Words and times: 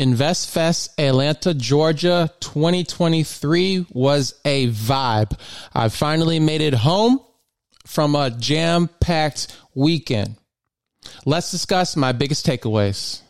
InvestFest 0.00 0.88
Atlanta, 0.98 1.54
Georgia 1.54 2.28
2023 2.40 3.86
was 3.92 4.34
a 4.44 4.66
vibe. 4.70 5.38
I 5.72 5.88
finally 5.88 6.40
made 6.40 6.62
it 6.62 6.74
home 6.74 7.20
from 7.86 8.16
a 8.16 8.32
jam 8.32 8.90
packed 8.98 9.56
weekend. 9.72 10.34
Let's 11.24 11.52
discuss 11.52 11.94
my 11.94 12.10
biggest 12.10 12.44
takeaways. 12.44 13.20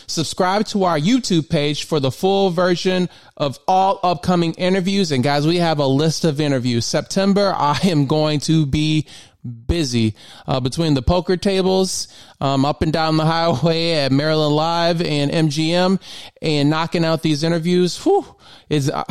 Subscribe 0.07 0.65
to 0.67 0.83
our 0.83 0.97
YouTube 0.97 1.49
page 1.49 1.83
for 1.83 1.99
the 1.99 2.11
full 2.11 2.49
version 2.49 3.09
of 3.37 3.59
all 3.67 3.99
upcoming 4.01 4.53
interviews. 4.53 5.11
And 5.11 5.23
guys, 5.23 5.45
we 5.45 5.57
have 5.57 5.77
a 5.77 5.85
list 5.85 6.25
of 6.25 6.41
interviews. 6.41 6.85
September, 6.85 7.53
I 7.55 7.79
am 7.83 8.07
going 8.07 8.39
to 8.41 8.65
be 8.65 9.07
busy 9.43 10.15
uh, 10.47 10.59
between 10.59 10.93
the 10.93 11.01
poker 11.01 11.37
tables 11.37 12.07
um, 12.39 12.65
up 12.65 12.81
and 12.81 12.93
down 12.93 13.17
the 13.17 13.25
highway 13.25 13.91
at 13.91 14.11
Maryland 14.11 14.55
Live 14.55 15.01
and 15.01 15.31
MGM 15.31 15.99
and 16.41 16.69
knocking 16.69 17.05
out 17.05 17.21
these 17.21 17.43
interviews. 17.43 17.97
Whew, 18.03 18.25
is 18.69 18.89
uh, 18.89 19.03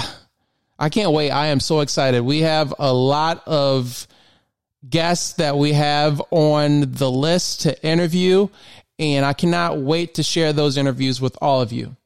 I 0.78 0.88
can't 0.88 1.12
wait. 1.12 1.30
I 1.30 1.48
am 1.48 1.60
so 1.60 1.80
excited. 1.80 2.22
We 2.22 2.40
have 2.40 2.74
a 2.78 2.92
lot 2.92 3.46
of 3.46 4.06
guests 4.88 5.34
that 5.34 5.58
we 5.58 5.72
have 5.74 6.22
on 6.30 6.92
the 6.92 7.10
list 7.10 7.62
to 7.62 7.86
interview, 7.86 8.48
and 8.98 9.26
I 9.26 9.34
cannot 9.34 9.78
wait 9.78 10.14
to 10.14 10.22
share 10.22 10.52
those 10.52 10.76
interviews 10.76 11.20
with 11.20 11.36
all 11.42 11.60
of 11.60 11.70
you. 11.70 11.96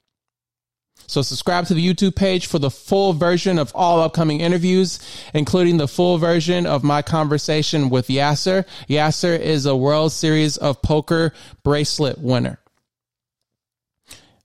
So 1.06 1.22
subscribe 1.22 1.66
to 1.66 1.74
the 1.74 1.86
YouTube 1.86 2.16
page 2.16 2.46
for 2.46 2.58
the 2.58 2.70
full 2.70 3.12
version 3.12 3.58
of 3.58 3.72
all 3.74 4.00
upcoming 4.00 4.40
interviews, 4.40 4.98
including 5.32 5.76
the 5.76 5.88
full 5.88 6.18
version 6.18 6.66
of 6.66 6.82
my 6.82 7.02
conversation 7.02 7.90
with 7.90 8.08
Yaser. 8.08 8.66
Yaser 8.88 9.38
is 9.38 9.66
a 9.66 9.76
World 9.76 10.12
Series 10.12 10.56
of 10.56 10.82
Poker 10.82 11.32
bracelet 11.62 12.18
winner. 12.18 12.58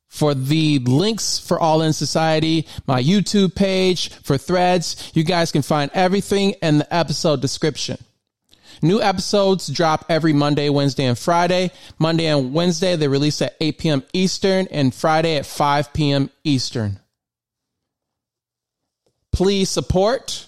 For 0.07 0.33
the 0.33 0.79
links 0.79 1.37
for 1.39 1.59
All 1.59 1.81
In 1.81 1.93
Society, 1.93 2.67
my 2.87 3.01
YouTube 3.01 3.55
page, 3.55 4.09
for 4.23 4.37
threads, 4.37 5.11
you 5.13 5.23
guys 5.23 5.51
can 5.51 5.61
find 5.61 5.91
everything 5.93 6.51
in 6.61 6.79
the 6.79 6.93
episode 6.93 7.41
description. 7.41 7.97
New 8.81 9.01
episodes 9.01 9.67
drop 9.67 10.05
every 10.09 10.33
Monday, 10.33 10.69
Wednesday, 10.69 11.05
and 11.05 11.17
Friday. 11.17 11.71
Monday 11.97 12.25
and 12.27 12.53
Wednesday, 12.53 12.95
they 12.95 13.07
release 13.07 13.41
at 13.41 13.55
8 13.59 13.77
p.m. 13.77 14.03
Eastern, 14.13 14.67
and 14.71 14.93
Friday 14.93 15.37
at 15.37 15.45
5 15.45 15.93
p.m. 15.93 16.29
Eastern. 16.43 16.99
Please 19.31 19.69
support 19.69 20.47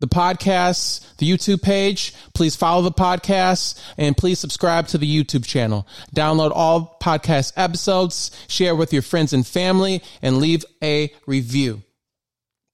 the 0.00 0.06
podcast, 0.08 1.16
the 1.16 1.30
YouTube 1.30 1.62
page. 1.62 2.14
Please 2.34 2.54
follow 2.56 2.82
the 2.82 2.92
podcast 2.92 3.80
and 3.96 4.16
please 4.16 4.38
subscribe 4.38 4.86
to 4.88 4.98
the 4.98 5.24
YouTube 5.24 5.44
channel. 5.44 5.86
Download 6.14 6.52
all 6.54 6.96
podcast 7.02 7.52
episodes, 7.56 8.30
share 8.48 8.76
with 8.76 8.92
your 8.92 9.02
friends 9.02 9.32
and 9.32 9.46
family, 9.46 10.02
and 10.22 10.38
leave 10.38 10.64
a 10.82 11.12
review. 11.26 11.82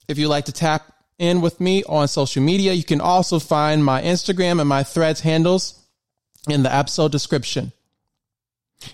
If 0.08 0.18
you'd 0.18 0.28
like 0.28 0.46
to 0.46 0.52
tap 0.52 0.93
in 1.18 1.40
with 1.40 1.60
me 1.60 1.84
on 1.84 2.08
social 2.08 2.42
media. 2.42 2.72
You 2.72 2.84
can 2.84 3.00
also 3.00 3.38
find 3.38 3.84
my 3.84 4.02
Instagram 4.02 4.60
and 4.60 4.68
my 4.68 4.82
threads 4.82 5.20
handles 5.20 5.80
in 6.48 6.62
the 6.62 6.74
episode 6.74 7.12
description. 7.12 7.72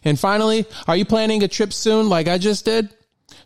And 0.05 0.19
finally, 0.19 0.67
are 0.87 0.97
you 0.97 1.05
planning 1.05 1.43
a 1.43 1.49
trip 1.49 1.72
soon 1.72 2.09
like 2.09 2.28
I 2.28 2.39
just 2.39 2.65
did? 2.65 2.91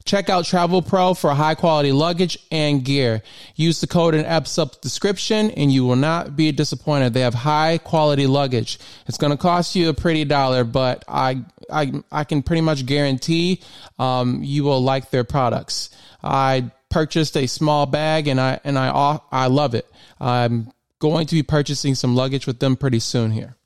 Check 0.05 0.29
out 0.29 0.45
TravelPro 0.45 1.19
for 1.19 1.33
high 1.35 1.55
quality 1.55 1.93
luggage 1.93 2.39
and 2.51 2.85
gear. 2.85 3.23
Use 3.55 3.81
the 3.81 3.87
code 3.87 4.15
in 4.15 4.27
episode 4.27 4.79
description 4.83 5.51
and 5.53 5.73
you 5.73 5.85
will 5.85 5.97
not 5.97 6.37
be 6.37 6.53
disappointed. 6.53 7.15
They 7.15 7.21
have 7.21 7.35
high 7.35 7.79
quality 7.79 8.27
luggage. 8.27 8.79
It's 9.07 9.17
going 9.17 9.31
to 9.31 9.39
cost 9.39 9.75
you 9.75 9.89
a 9.89 9.95
pretty 9.95 10.25
dollar, 10.25 10.65
but 10.65 11.05
I, 11.09 11.45
I, 11.71 11.93
I 12.13 12.25
can 12.25 12.43
pretty 12.43 12.61
much 12.61 12.85
guarantee, 12.85 13.63
um, 13.99 14.43
you 14.43 14.65
will 14.65 14.83
like 14.83 15.11
their 15.11 15.25
products. 15.25 15.89
I 16.23 16.71
purchased 16.95 17.37
a 17.37 17.49
small 17.49 17.87
bag 17.87 18.29
and 18.29 18.41
I 18.41 18.61
and 18.63 18.79
I 18.79 19.19
I 19.33 19.49
love 19.49 19.75
it. 19.75 19.85
I'm 20.21 20.73
going 21.01 21.27
to 21.27 21.35
be 21.35 21.43
purchasing 21.43 21.97
some 21.97 22.15
luggage 22.15 22.47
with 22.47 22.61
them 22.61 22.77
pretty 22.77 23.01
soon 23.01 23.33
here. 23.33 23.57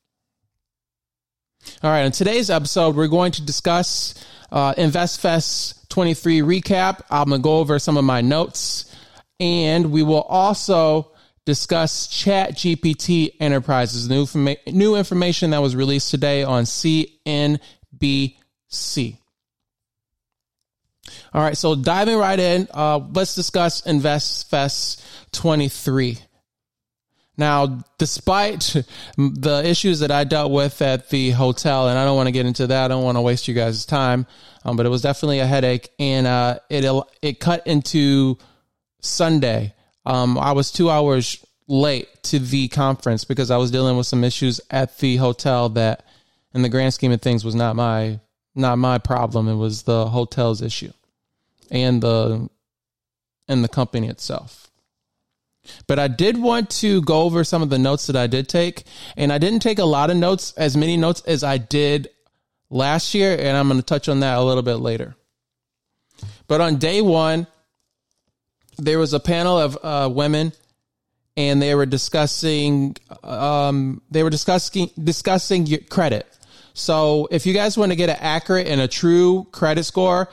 All 1.82 1.90
right, 1.90 2.04
in 2.04 2.12
today's 2.12 2.48
episode, 2.48 2.96
we're 2.96 3.06
going 3.06 3.32
to 3.32 3.44
discuss 3.44 4.14
uh, 4.50 4.72
InvestFest 4.72 5.88
23 5.90 6.40
recap. 6.40 7.02
I'm 7.10 7.28
going 7.28 7.42
to 7.42 7.44
go 7.44 7.58
over 7.58 7.78
some 7.78 7.98
of 7.98 8.04
my 8.04 8.22
notes, 8.22 8.96
and 9.38 9.92
we 9.92 10.02
will 10.02 10.22
also 10.22 11.12
discuss 11.44 12.06
ChatGPT 12.06 13.34
Enterprises, 13.40 14.08
new, 14.08 14.26
new 14.66 14.96
information 14.96 15.50
that 15.50 15.60
was 15.60 15.76
released 15.76 16.10
today 16.10 16.44
on 16.44 16.64
CNBC. 16.64 17.58
All 21.34 21.42
right, 21.42 21.56
so 21.56 21.74
diving 21.74 22.16
right 22.16 22.38
in, 22.38 22.68
uh, 22.72 23.00
let's 23.12 23.34
discuss 23.34 23.82
InvestFest 23.82 25.02
23. 25.32 26.18
Now, 27.36 27.84
despite 27.98 28.74
the 29.16 29.62
issues 29.64 30.00
that 30.00 30.10
I 30.10 30.24
dealt 30.24 30.50
with 30.52 30.80
at 30.80 31.10
the 31.10 31.30
hotel, 31.30 31.88
and 31.88 31.98
I 31.98 32.04
don't 32.06 32.16
want 32.16 32.28
to 32.28 32.32
get 32.32 32.46
into 32.46 32.66
that, 32.68 32.86
I 32.86 32.88
don't 32.88 33.04
want 33.04 33.16
to 33.16 33.22
waste 33.22 33.46
you 33.46 33.54
guys' 33.54 33.84
time, 33.84 34.26
um, 34.64 34.76
but 34.76 34.86
it 34.86 34.88
was 34.88 35.02
definitely 35.02 35.40
a 35.40 35.46
headache, 35.46 35.90
and 35.98 36.26
uh, 36.26 36.58
it 36.70 36.84
it 37.20 37.40
cut 37.40 37.66
into 37.66 38.38
Sunday. 39.00 39.74
Um, 40.06 40.38
I 40.38 40.52
was 40.52 40.72
two 40.72 40.90
hours 40.90 41.44
late 41.68 42.08
to 42.24 42.38
the 42.38 42.68
conference 42.68 43.24
because 43.24 43.50
I 43.50 43.58
was 43.58 43.70
dealing 43.70 43.98
with 43.98 44.06
some 44.06 44.24
issues 44.24 44.62
at 44.70 44.98
the 44.98 45.16
hotel 45.16 45.68
that, 45.70 46.04
in 46.54 46.62
the 46.62 46.70
grand 46.70 46.94
scheme 46.94 47.12
of 47.12 47.20
things, 47.20 47.44
was 47.44 47.54
not 47.54 47.76
my 47.76 48.18
not 48.54 48.78
my 48.78 48.96
problem. 48.96 49.46
It 49.46 49.56
was 49.56 49.82
the 49.82 50.06
hotel's 50.06 50.62
issue 50.62 50.92
and 51.70 52.02
the 52.02 52.48
and 53.48 53.64
the 53.64 53.68
company 53.68 54.08
itself. 54.08 54.70
But 55.86 55.98
I 55.98 56.08
did 56.08 56.40
want 56.40 56.70
to 56.70 57.02
go 57.02 57.22
over 57.22 57.44
some 57.44 57.62
of 57.62 57.70
the 57.70 57.78
notes 57.78 58.06
that 58.06 58.16
I 58.16 58.26
did 58.26 58.48
take, 58.48 58.84
and 59.16 59.32
I 59.32 59.38
didn't 59.38 59.60
take 59.60 59.78
a 59.78 59.84
lot 59.84 60.10
of 60.10 60.16
notes, 60.16 60.52
as 60.56 60.76
many 60.76 60.96
notes 60.96 61.22
as 61.26 61.44
I 61.44 61.58
did 61.58 62.08
last 62.70 63.14
year, 63.14 63.36
and 63.38 63.56
I'm 63.56 63.68
going 63.68 63.80
to 63.80 63.84
touch 63.84 64.08
on 64.08 64.20
that 64.20 64.38
a 64.38 64.42
little 64.42 64.62
bit 64.62 64.76
later. 64.76 65.14
But 66.46 66.60
on 66.60 66.76
day 66.76 67.02
one, 67.02 67.46
there 68.78 68.98
was 68.98 69.12
a 69.12 69.20
panel 69.20 69.58
of 69.58 69.78
uh, 69.82 70.08
women, 70.10 70.52
and 71.36 71.60
they 71.60 71.74
were 71.74 71.86
discussing 71.86 72.96
um, 73.22 74.02
they 74.10 74.22
were 74.22 74.30
discussing 74.30 74.90
discussing 75.02 75.66
credit. 75.88 76.26
So 76.74 77.28
if 77.30 77.44
you 77.44 77.54
guys 77.54 77.76
want 77.76 77.90
to 77.92 77.96
get 77.96 78.08
an 78.08 78.18
accurate 78.20 78.68
and 78.68 78.80
a 78.80 78.88
true 78.88 79.46
credit 79.50 79.84
score, 79.84 80.28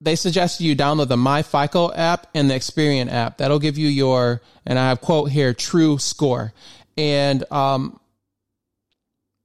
they 0.00 0.16
suggest 0.16 0.60
you 0.60 0.74
download 0.74 1.08
the 1.08 1.16
MyFICO 1.16 1.92
app 1.96 2.26
and 2.34 2.50
the 2.50 2.54
Experian 2.54 3.10
app. 3.12 3.38
That'll 3.38 3.58
give 3.58 3.76
you 3.76 3.88
your, 3.88 4.40
and 4.64 4.78
I 4.78 4.88
have 4.88 5.00
quote 5.00 5.30
here, 5.30 5.52
true 5.52 5.98
score. 5.98 6.52
And 6.96 7.50
um, 7.52 8.00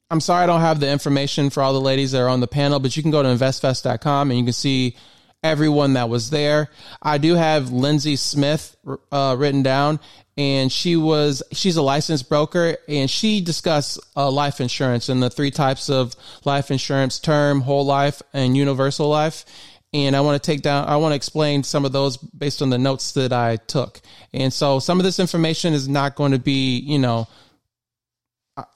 I'm 0.10 0.22
sorry 0.22 0.44
I 0.44 0.48
don't 0.48 0.62
have 0.62 0.80
the 0.80 0.90
information 0.90 1.50
for 1.50 1.62
all 1.62 1.74
the 1.74 1.82
ladies 1.82 2.14
that 2.14 2.22
are 2.22 2.30
on 2.30 2.40
the 2.40 2.48
panel, 2.48 2.80
but 2.80 2.96
you 2.96 3.04
can 3.04 3.12
go 3.12 3.22
to 3.22 3.30
investfest.com 3.30 4.32
and 4.32 4.40
you 4.40 4.46
can 4.46 4.54
see 4.54 4.96
everyone 5.44 5.94
that 5.94 6.10
was 6.10 6.30
there. 6.30 6.70
I 7.02 7.18
do 7.18 7.36
have 7.36 7.72
Lindsay 7.72 8.16
Smith 8.16 8.76
uh, 9.12 9.36
written 9.38 9.62
down, 9.62 10.00
and 10.38 10.72
she 10.72 10.96
was 10.96 11.44
she's 11.52 11.76
a 11.76 11.82
licensed 11.82 12.30
broker, 12.30 12.78
and 12.88 13.10
she 13.10 13.42
discussed 13.42 14.00
uh, 14.16 14.30
life 14.32 14.60
insurance 14.60 15.08
and 15.10 15.22
the 15.22 15.30
three 15.30 15.52
types 15.52 15.90
of 15.90 16.16
life 16.46 16.72
insurance: 16.72 17.20
term, 17.20 17.62
whole 17.62 17.86
life, 17.86 18.22
and 18.34 18.58
universal 18.58 19.08
life 19.08 19.46
and 19.96 20.14
I 20.14 20.20
want 20.20 20.42
to 20.42 20.46
take 20.46 20.62
down, 20.62 20.90
I 20.90 20.98
want 20.98 21.14
to 21.14 21.16
explain 21.16 21.64
some 21.64 21.86
of 21.86 21.94
those 21.94 22.18
based 22.18 22.62
on 22.62 22.70
the 22.70 22.78
notes 22.78 23.14
that 23.14 23.32
I 23.32 23.56
took. 23.56 24.02
And 24.34 24.52
so 24.52 24.80
some 24.80 25.00
of 25.00 25.06
this 25.06 25.20
information 25.20 25.74
is 25.74 25.88
not 25.88 26.16
going 26.16 26.34
to 26.34 26.40
be, 26.40 26.80
you 26.80 27.00
know, 27.00 27.30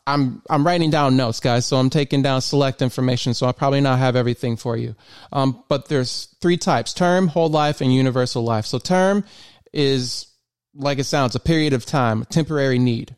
I'm 0.08 0.42
I'm 0.50 0.66
writing 0.66 0.90
down 0.92 1.18
notes, 1.18 1.42
guys. 1.42 1.66
So 1.66 1.76
I'm 1.76 1.90
taking 1.90 2.22
down 2.22 2.42
select 2.42 2.82
information. 2.82 3.34
So 3.34 3.48
I'll 3.48 3.54
probably 3.54 3.82
not 3.82 4.00
have 4.00 4.16
everything 4.16 4.56
for 4.56 4.78
you. 4.78 4.96
Um, 5.32 5.62
but 5.68 5.90
there's 5.90 6.36
three 6.42 6.58
types: 6.58 6.94
term, 6.94 7.28
whole 7.28 7.50
life, 7.50 7.82
and 7.82 7.94
universal 7.94 8.44
life. 8.44 8.66
So 8.66 8.80
term 8.80 9.26
is 9.74 10.28
like 10.74 11.00
it 11.00 11.06
sounds, 11.06 11.36
a 11.36 11.40
period 11.40 11.74
of 11.74 11.86
time, 11.86 12.22
a 12.22 12.26
temporary 12.26 12.80
need. 12.80 13.16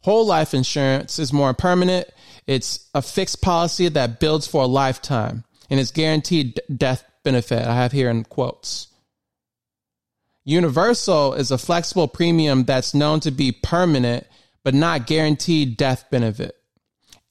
Whole 0.00 0.26
life 0.26 0.54
insurance 0.54 1.18
is 1.18 1.32
more 1.32 1.52
permanent. 1.54 2.08
It's 2.46 2.88
a 2.94 3.02
fixed 3.02 3.42
policy 3.42 3.88
that 3.88 4.20
builds 4.20 4.46
for 4.46 4.62
a 4.62 4.66
lifetime, 4.66 5.44
and 5.68 5.80
it's 5.80 5.90
guaranteed 5.90 6.60
death 6.74 7.04
benefit 7.26 7.66
I 7.66 7.74
have 7.74 7.90
here 7.90 8.08
in 8.08 8.22
quotes. 8.22 8.86
Universal 10.44 11.34
is 11.34 11.50
a 11.50 11.58
flexible 11.58 12.06
premium 12.06 12.62
that's 12.62 12.94
known 12.94 13.18
to 13.20 13.32
be 13.32 13.50
permanent, 13.50 14.24
but 14.62 14.74
not 14.74 15.08
guaranteed 15.08 15.76
death 15.76 16.04
benefit. 16.08 16.54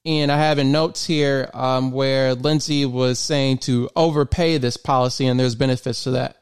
And 0.04 0.30
I 0.30 0.36
have 0.36 0.58
in 0.58 0.70
notes 0.70 1.06
here 1.06 1.48
um, 1.54 1.92
where 1.92 2.34
Lindsay 2.34 2.84
was 2.84 3.18
saying 3.18 3.58
to 3.60 3.88
overpay 3.96 4.58
this 4.58 4.76
policy, 4.76 5.26
and 5.26 5.40
there's 5.40 5.54
benefits 5.54 6.04
to 6.04 6.10
that. 6.10 6.36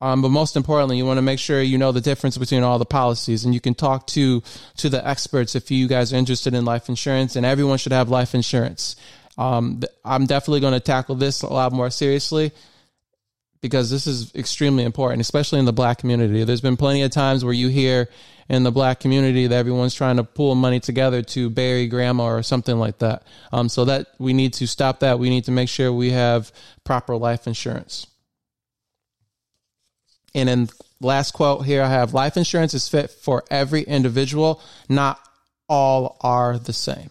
Um, 0.00 0.20
but 0.20 0.30
most 0.30 0.56
importantly, 0.56 0.96
you 0.96 1.06
want 1.06 1.18
to 1.18 1.22
make 1.22 1.38
sure 1.38 1.62
you 1.62 1.78
know 1.78 1.92
the 1.92 2.00
difference 2.00 2.36
between 2.36 2.64
all 2.64 2.80
the 2.80 2.84
policies, 2.84 3.44
and 3.44 3.54
you 3.54 3.60
can 3.60 3.74
talk 3.74 4.08
to 4.08 4.42
to 4.78 4.88
the 4.88 5.06
experts 5.06 5.54
if 5.54 5.70
you 5.70 5.86
guys 5.86 6.12
are 6.12 6.16
interested 6.16 6.54
in 6.54 6.64
life 6.64 6.88
insurance. 6.88 7.36
And 7.36 7.46
everyone 7.46 7.78
should 7.78 7.92
have 7.92 8.08
life 8.08 8.34
insurance. 8.34 8.96
Um, 9.38 9.80
I'm 10.04 10.26
definitely 10.26 10.60
going 10.60 10.74
to 10.74 10.80
tackle 10.80 11.14
this 11.14 11.42
a 11.42 11.46
lot 11.46 11.72
more 11.72 11.90
seriously 11.90 12.52
because 13.60 13.90
this 13.90 14.06
is 14.06 14.34
extremely 14.34 14.84
important, 14.84 15.20
especially 15.20 15.60
in 15.60 15.64
the 15.64 15.72
black 15.72 15.98
community. 15.98 16.44
There's 16.44 16.60
been 16.60 16.76
plenty 16.76 17.02
of 17.02 17.12
times 17.12 17.44
where 17.44 17.54
you 17.54 17.68
hear 17.68 18.08
in 18.48 18.62
the 18.64 18.72
black 18.72 19.00
community 19.00 19.46
that 19.46 19.54
everyone's 19.54 19.94
trying 19.94 20.16
to 20.16 20.24
pull 20.24 20.54
money 20.54 20.80
together 20.80 21.22
to 21.22 21.50
bury 21.50 21.86
grandma 21.86 22.26
or 22.26 22.42
something 22.42 22.78
like 22.78 22.98
that. 22.98 23.22
Um, 23.52 23.68
so 23.68 23.84
that 23.84 24.08
we 24.18 24.32
need 24.32 24.54
to 24.54 24.66
stop 24.66 25.00
that. 25.00 25.18
We 25.18 25.30
need 25.30 25.44
to 25.44 25.52
make 25.52 25.68
sure 25.68 25.92
we 25.92 26.10
have 26.10 26.52
proper 26.84 27.16
life 27.16 27.46
insurance. 27.46 28.06
And 30.34 30.48
then 30.48 30.68
last 31.00 31.32
quote 31.32 31.64
here 31.64 31.82
I 31.82 31.88
have 31.88 32.14
life 32.14 32.36
insurance 32.36 32.74
is 32.74 32.88
fit 32.88 33.10
for 33.10 33.44
every 33.50 33.82
individual, 33.82 34.62
not 34.88 35.20
all 35.68 36.16
are 36.22 36.58
the 36.58 36.72
same. 36.72 37.10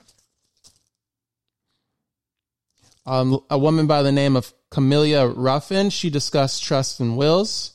Um, 3.08 3.42
a 3.50 3.58
woman 3.58 3.88
by 3.88 4.04
the 4.04 4.12
name 4.12 4.36
of 4.36 4.54
Camelia 4.70 5.26
Ruffin, 5.26 5.90
she 5.90 6.10
discussed 6.10 6.62
trust 6.62 7.00
and 7.00 7.16
wills. 7.16 7.72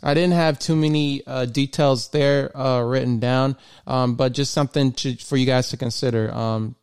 I 0.00 0.14
didn't 0.14 0.34
have 0.34 0.60
too 0.60 0.76
many 0.76 1.26
uh, 1.26 1.46
details 1.46 2.10
there 2.10 2.56
uh, 2.56 2.80
written 2.82 3.18
down, 3.18 3.56
um, 3.84 4.14
but 4.14 4.32
just 4.32 4.54
something 4.54 4.92
to, 4.92 5.16
for 5.16 5.36
you 5.36 5.44
guys 5.44 5.70
to 5.70 5.76
consider. 5.76 6.32
Um, 6.32 6.76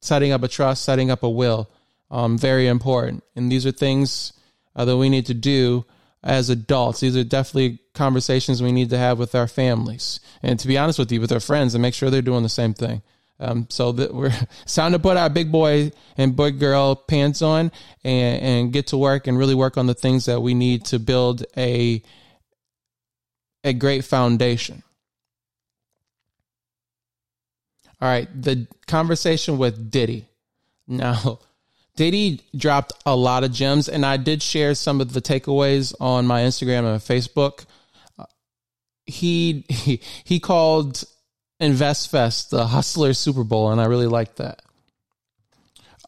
setting 0.00 0.30
up 0.30 0.44
a 0.44 0.48
trust, 0.48 0.84
setting 0.84 1.10
up 1.10 1.24
a 1.24 1.28
will, 1.28 1.68
um, 2.08 2.38
very 2.38 2.68
important. 2.68 3.24
And 3.34 3.50
these 3.50 3.66
are 3.66 3.72
things 3.72 4.32
uh, 4.76 4.84
that 4.84 4.96
we 4.96 5.08
need 5.08 5.26
to 5.26 5.34
do 5.34 5.84
as 6.22 6.50
adults. 6.50 7.00
These 7.00 7.16
are 7.16 7.24
definitely 7.24 7.80
conversations 7.94 8.62
we 8.62 8.70
need 8.70 8.90
to 8.90 8.98
have 8.98 9.18
with 9.18 9.34
our 9.34 9.48
families, 9.48 10.20
and 10.40 10.56
to 10.60 10.68
be 10.68 10.78
honest 10.78 11.00
with 11.00 11.10
you, 11.10 11.20
with 11.20 11.32
our 11.32 11.40
friends, 11.40 11.74
and 11.74 11.82
make 11.82 11.94
sure 11.94 12.10
they're 12.10 12.22
doing 12.22 12.44
the 12.44 12.48
same 12.48 12.74
thing. 12.74 13.02
Um, 13.42 13.66
so 13.70 13.92
that 13.92 14.14
we're 14.14 14.26
it's 14.62 14.74
time 14.74 14.92
to 14.92 14.98
put 14.98 15.16
our 15.16 15.30
big 15.30 15.50
boy 15.50 15.92
and 16.18 16.36
big 16.36 16.60
girl 16.60 16.94
pants 16.94 17.40
on 17.40 17.72
and, 18.04 18.42
and 18.42 18.72
get 18.72 18.88
to 18.88 18.98
work 18.98 19.26
and 19.26 19.38
really 19.38 19.54
work 19.54 19.78
on 19.78 19.86
the 19.86 19.94
things 19.94 20.26
that 20.26 20.40
we 20.40 20.52
need 20.52 20.84
to 20.86 20.98
build 20.98 21.44
a 21.56 22.02
a 23.64 23.72
great 23.72 24.04
foundation. 24.04 24.82
All 28.00 28.08
right, 28.08 28.28
the 28.40 28.66
conversation 28.86 29.58
with 29.58 29.90
Diddy. 29.90 30.26
Now, 30.88 31.40
Diddy 31.96 32.40
dropped 32.56 32.92
a 33.04 33.14
lot 33.14 33.44
of 33.44 33.52
gems, 33.52 33.88
and 33.88 34.06
I 34.06 34.16
did 34.16 34.42
share 34.42 34.74
some 34.74 35.00
of 35.00 35.12
the 35.12 35.20
takeaways 35.20 35.94
on 36.00 36.26
my 36.26 36.42
Instagram 36.42 36.90
and 36.90 37.00
Facebook. 37.00 37.66
Uh, 38.18 38.24
he 39.04 39.66
he 39.68 40.00
he 40.24 40.40
called 40.40 41.04
InvestFest, 41.60 42.48
the 42.48 42.66
Hustler 42.68 43.12
Super 43.12 43.44
Bowl, 43.44 43.70
and 43.70 43.80
I 43.80 43.86
really 43.86 44.06
liked 44.06 44.36
that. 44.36 44.62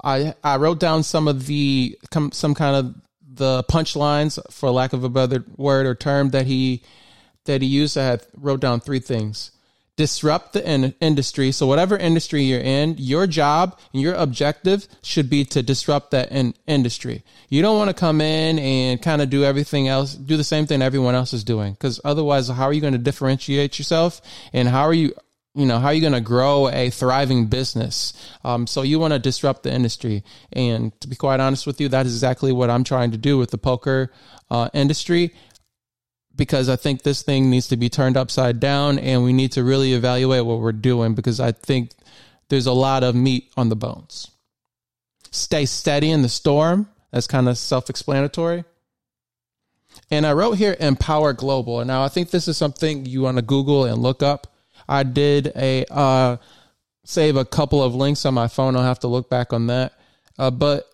I 0.02 0.34
I 0.43 0.56
wrote 0.56 0.81
down 0.81 1.02
some 1.02 1.28
of 1.28 1.46
the 1.46 1.99
some 2.32 2.54
kind 2.54 2.76
of 2.76 2.94
the 3.34 3.64
punchlines, 3.64 4.38
for 4.50 4.70
lack 4.70 4.93
of 4.93 5.04
a 5.04 5.08
better 5.08 5.44
word 5.56 5.87
or 5.87 5.94
term, 5.94 6.31
that 6.31 6.46
he 6.46 6.82
that 7.44 7.62
he 7.62 7.69
used. 7.69 7.96
I 7.96 8.04
had 8.04 8.26
wrote 8.37 8.60
down 8.60 8.81
three 8.81 8.99
things: 8.99 9.52
disrupt 9.96 10.54
the 10.54 10.69
in- 10.69 10.94
industry. 11.00 11.52
So 11.52 11.66
whatever 11.66 11.96
industry 11.96 12.43
you're 12.43 12.60
in, 12.60 12.96
your 12.99 13.26
job 13.26 13.78
and 13.93 14.02
your 14.02 14.14
objective 14.14 14.88
should 15.02 15.31
be 15.31 15.44
to 15.46 15.62
disrupt 15.62 16.10
that 16.10 16.32
in- 16.32 16.54
industry. 16.66 17.25
You 17.49 17.62
don't 17.62 17.78
want 17.78 17.90
to 17.90 17.94
come 17.94 18.20
in 18.20 18.58
and 18.58 19.00
kind 19.00 19.22
of 19.22 19.31
do 19.31 19.44
everything 19.44 19.87
else, 19.88 20.14
do 20.14 20.37
the 20.37 20.44
same 20.44 20.66
thing 20.66 20.82
everyone 20.82 21.14
else 21.14 21.32
is 21.32 21.44
doing, 21.44 21.75
because 21.75 22.00
otherwise, 22.04 22.49
how 22.49 22.64
are 22.64 22.72
you 22.72 22.81
going 22.81 22.94
to 22.94 22.99
differentiate 22.99 23.78
yourself? 23.78 24.20
And 24.52 24.69
how 24.69 24.82
are 24.82 24.94
you 24.94 25.14
you 25.54 25.66
know 25.66 25.78
how 25.78 25.88
are 25.88 25.94
you 25.94 26.00
going 26.00 26.12
to 26.12 26.20
grow 26.20 26.69
a 26.69 26.90
thriving 26.90 27.46
business? 27.46 28.12
Um, 28.44 28.66
so 28.66 28.82
you 28.82 28.99
want 28.99 29.12
to 29.12 29.19
disrupt 29.19 29.62
the 29.62 29.72
industry. 29.72 30.25
And 30.52 30.99
to 31.00 31.08
be 31.08 31.16
quite 31.16 31.40
honest 31.40 31.66
with 31.66 31.81
you 31.81 31.88
that 31.88 32.06
is 32.06 32.14
exactly 32.14 32.52
what 32.52 32.70
i'm 32.70 32.84
trying 32.84 33.10
to 33.12 33.19
do 33.19 33.38
with 33.38 33.50
the 33.50 33.58
poker 33.58 34.10
uh, 34.50 34.69
industry 34.72 35.32
because 36.34 36.69
i 36.69 36.76
think 36.76 37.02
this 37.02 37.22
thing 37.22 37.50
needs 37.50 37.69
to 37.69 37.76
be 37.76 37.88
turned 37.88 38.16
upside 38.16 38.60
down 38.60 38.99
and 38.99 39.22
we 39.22 39.32
need 39.32 39.52
to 39.52 39.62
really 39.62 39.93
evaluate 39.93 40.44
what 40.44 40.60
we're 40.60 40.72
doing 40.72 41.14
because 41.14 41.40
i 41.40 41.52
think 41.52 41.90
there's 42.52 42.66
a 42.66 42.72
lot 42.72 43.02
of 43.02 43.14
meat 43.14 43.50
on 43.56 43.70
the 43.70 43.76
bones. 43.76 44.31
Stay 45.31 45.64
steady 45.64 46.10
in 46.10 46.20
the 46.20 46.28
storm. 46.28 46.87
That's 47.10 47.26
kind 47.26 47.49
of 47.49 47.56
self-explanatory. 47.56 48.64
And 50.10 50.26
i 50.26 50.34
wrote 50.34 50.58
here 50.58 50.76
empower 50.78 51.32
global. 51.32 51.81
And 51.81 51.88
now 51.88 52.02
i 52.04 52.08
think 52.08 52.28
this 52.28 52.49
is 52.49 52.58
something 52.58 53.06
you 53.06 53.22
want 53.22 53.38
to 53.38 53.43
google 53.43 53.87
and 53.87 54.02
look 54.02 54.22
up 54.22 54.51
I 54.88 55.02
did 55.02 55.52
a 55.55 55.84
uh, 55.90 56.37
save 57.05 57.37
a 57.37 57.44
couple 57.44 57.82
of 57.82 57.94
links 57.94 58.25
on 58.25 58.34
my 58.34 58.49
phone. 58.49 58.76
I'll 58.76 58.82
have 58.82 59.00
to 59.00 59.08
look 59.08 59.29
back 59.29 59.52
on 59.52 59.67
that. 59.69 59.93
Uh, 60.38 60.50
but 60.50 60.88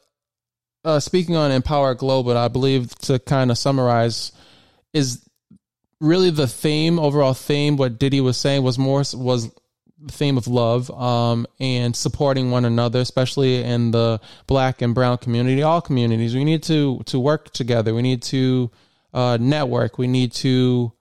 uh, 0.84 1.00
speaking 1.00 1.36
on 1.36 1.50
Empower 1.50 1.94
Global, 1.94 2.36
I 2.36 2.48
believe 2.48 2.94
to 3.00 3.18
kind 3.18 3.50
of 3.50 3.58
summarize 3.58 4.32
is 4.92 5.28
really 6.00 6.30
the 6.30 6.46
theme, 6.46 6.98
overall 6.98 7.34
theme. 7.34 7.76
What 7.76 7.98
Diddy 7.98 8.20
was 8.20 8.36
saying 8.36 8.62
was 8.62 8.78
more 8.78 9.02
was 9.14 9.50
the 10.00 10.12
theme 10.12 10.38
of 10.38 10.46
love 10.46 10.90
um, 10.90 11.46
and 11.58 11.94
supporting 11.94 12.50
one 12.50 12.64
another, 12.64 13.00
especially 13.00 13.62
in 13.62 13.90
the 13.90 14.20
black 14.46 14.80
and 14.80 14.94
brown 14.94 15.18
community, 15.18 15.62
all 15.62 15.80
communities. 15.80 16.34
We 16.34 16.44
need 16.44 16.62
to 16.64 17.00
to 17.06 17.18
work 17.18 17.52
together. 17.52 17.94
We 17.94 18.02
need 18.02 18.22
to 18.24 18.70
uh, 19.12 19.38
network. 19.40 19.98
We 19.98 20.06
need 20.06 20.32
to 20.34 20.92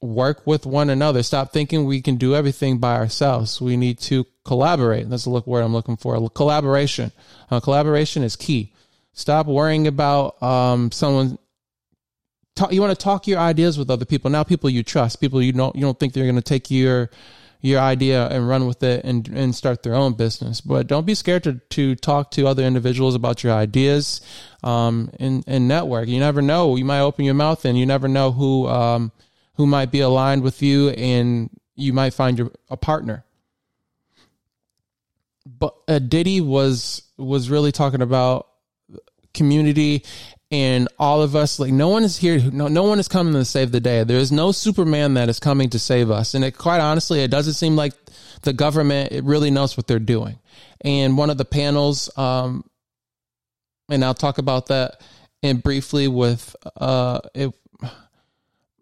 work 0.00 0.46
with 0.46 0.66
one 0.66 0.90
another. 0.90 1.22
Stop 1.22 1.52
thinking 1.52 1.84
we 1.84 2.02
can 2.02 2.16
do 2.16 2.34
everything 2.34 2.78
by 2.78 2.96
ourselves. 2.96 3.60
We 3.60 3.76
need 3.76 3.98
to 4.00 4.26
collaborate. 4.44 5.08
That's 5.08 5.24
the 5.24 5.30
look 5.30 5.46
word 5.46 5.62
I'm 5.62 5.72
looking 5.72 5.96
for. 5.96 6.28
Collaboration. 6.30 7.12
Uh, 7.50 7.60
collaboration 7.60 8.22
is 8.22 8.36
key. 8.36 8.72
Stop 9.12 9.46
worrying 9.46 9.86
about 9.86 10.40
um, 10.42 10.92
someone. 10.92 11.38
Talk, 12.54 12.72
you 12.72 12.80
want 12.80 12.98
to 12.98 13.02
talk 13.02 13.26
your 13.26 13.38
ideas 13.38 13.78
with 13.78 13.90
other 13.90 14.04
people. 14.04 14.30
Now, 14.30 14.44
people 14.44 14.70
you 14.70 14.82
trust, 14.82 15.20
people 15.20 15.42
you 15.42 15.52
don't 15.52 15.74
you 15.74 15.82
don't 15.82 15.98
think 15.98 16.12
they're 16.12 16.24
going 16.24 16.36
to 16.36 16.42
take 16.42 16.70
your 16.70 17.10
your 17.62 17.80
idea 17.80 18.28
and 18.28 18.48
run 18.48 18.66
with 18.66 18.82
it 18.82 19.04
and 19.04 19.26
and 19.28 19.54
start 19.54 19.82
their 19.82 19.94
own 19.94 20.14
business. 20.14 20.60
But 20.60 20.86
don't 20.86 21.06
be 21.06 21.14
scared 21.14 21.44
to 21.44 21.54
to 21.70 21.96
talk 21.96 22.30
to 22.32 22.46
other 22.46 22.62
individuals 22.62 23.14
about 23.14 23.42
your 23.42 23.52
ideas 23.52 24.20
um, 24.62 25.10
and 25.18 25.42
and 25.46 25.66
network. 25.66 26.08
You 26.08 26.20
never 26.20 26.42
know. 26.42 26.76
You 26.76 26.84
might 26.84 27.00
open 27.00 27.24
your 27.24 27.34
mouth 27.34 27.64
and 27.64 27.78
you 27.78 27.86
never 27.86 28.08
know 28.08 28.32
who 28.32 28.68
um, 28.68 29.12
who 29.56 29.66
might 29.66 29.90
be 29.90 30.00
aligned 30.00 30.42
with 30.42 30.62
you 30.62 30.90
and 30.90 31.50
you 31.74 31.92
might 31.92 32.14
find 32.14 32.38
your 32.38 32.50
a 32.70 32.76
partner. 32.76 33.24
But 35.46 35.76
uh, 35.86 35.98
Diddy 35.98 36.40
was 36.40 37.02
was 37.16 37.50
really 37.50 37.72
talking 37.72 38.02
about 38.02 38.48
community 39.32 40.02
and 40.50 40.88
all 40.98 41.20
of 41.22 41.36
us 41.36 41.58
like 41.58 41.72
no 41.72 41.88
one 41.88 42.02
is 42.02 42.16
here 42.16 42.40
no, 42.50 42.68
no 42.68 42.84
one 42.84 42.98
is 42.98 43.08
coming 43.08 43.34
to 43.34 43.44
save 43.44 43.72
the 43.72 43.80
day. 43.80 44.02
There 44.04 44.18
is 44.18 44.32
no 44.32 44.52
superman 44.52 45.14
that 45.14 45.28
is 45.28 45.38
coming 45.38 45.70
to 45.70 45.78
save 45.78 46.10
us. 46.10 46.34
And 46.34 46.44
it 46.44 46.56
quite 46.56 46.80
honestly 46.80 47.20
it 47.20 47.30
doesn't 47.30 47.54
seem 47.54 47.76
like 47.76 47.92
the 48.42 48.52
government 48.52 49.12
it 49.12 49.24
really 49.24 49.50
knows 49.50 49.76
what 49.76 49.86
they're 49.86 49.98
doing. 49.98 50.38
And 50.80 51.18
one 51.18 51.30
of 51.30 51.38
the 51.38 51.44
panels 51.44 52.10
um 52.16 52.64
and 53.88 54.04
i'll 54.04 54.14
talk 54.14 54.38
about 54.38 54.66
that 54.66 55.00
and 55.42 55.62
briefly 55.62 56.08
with 56.08 56.56
uh 56.76 57.20
it 57.34 57.52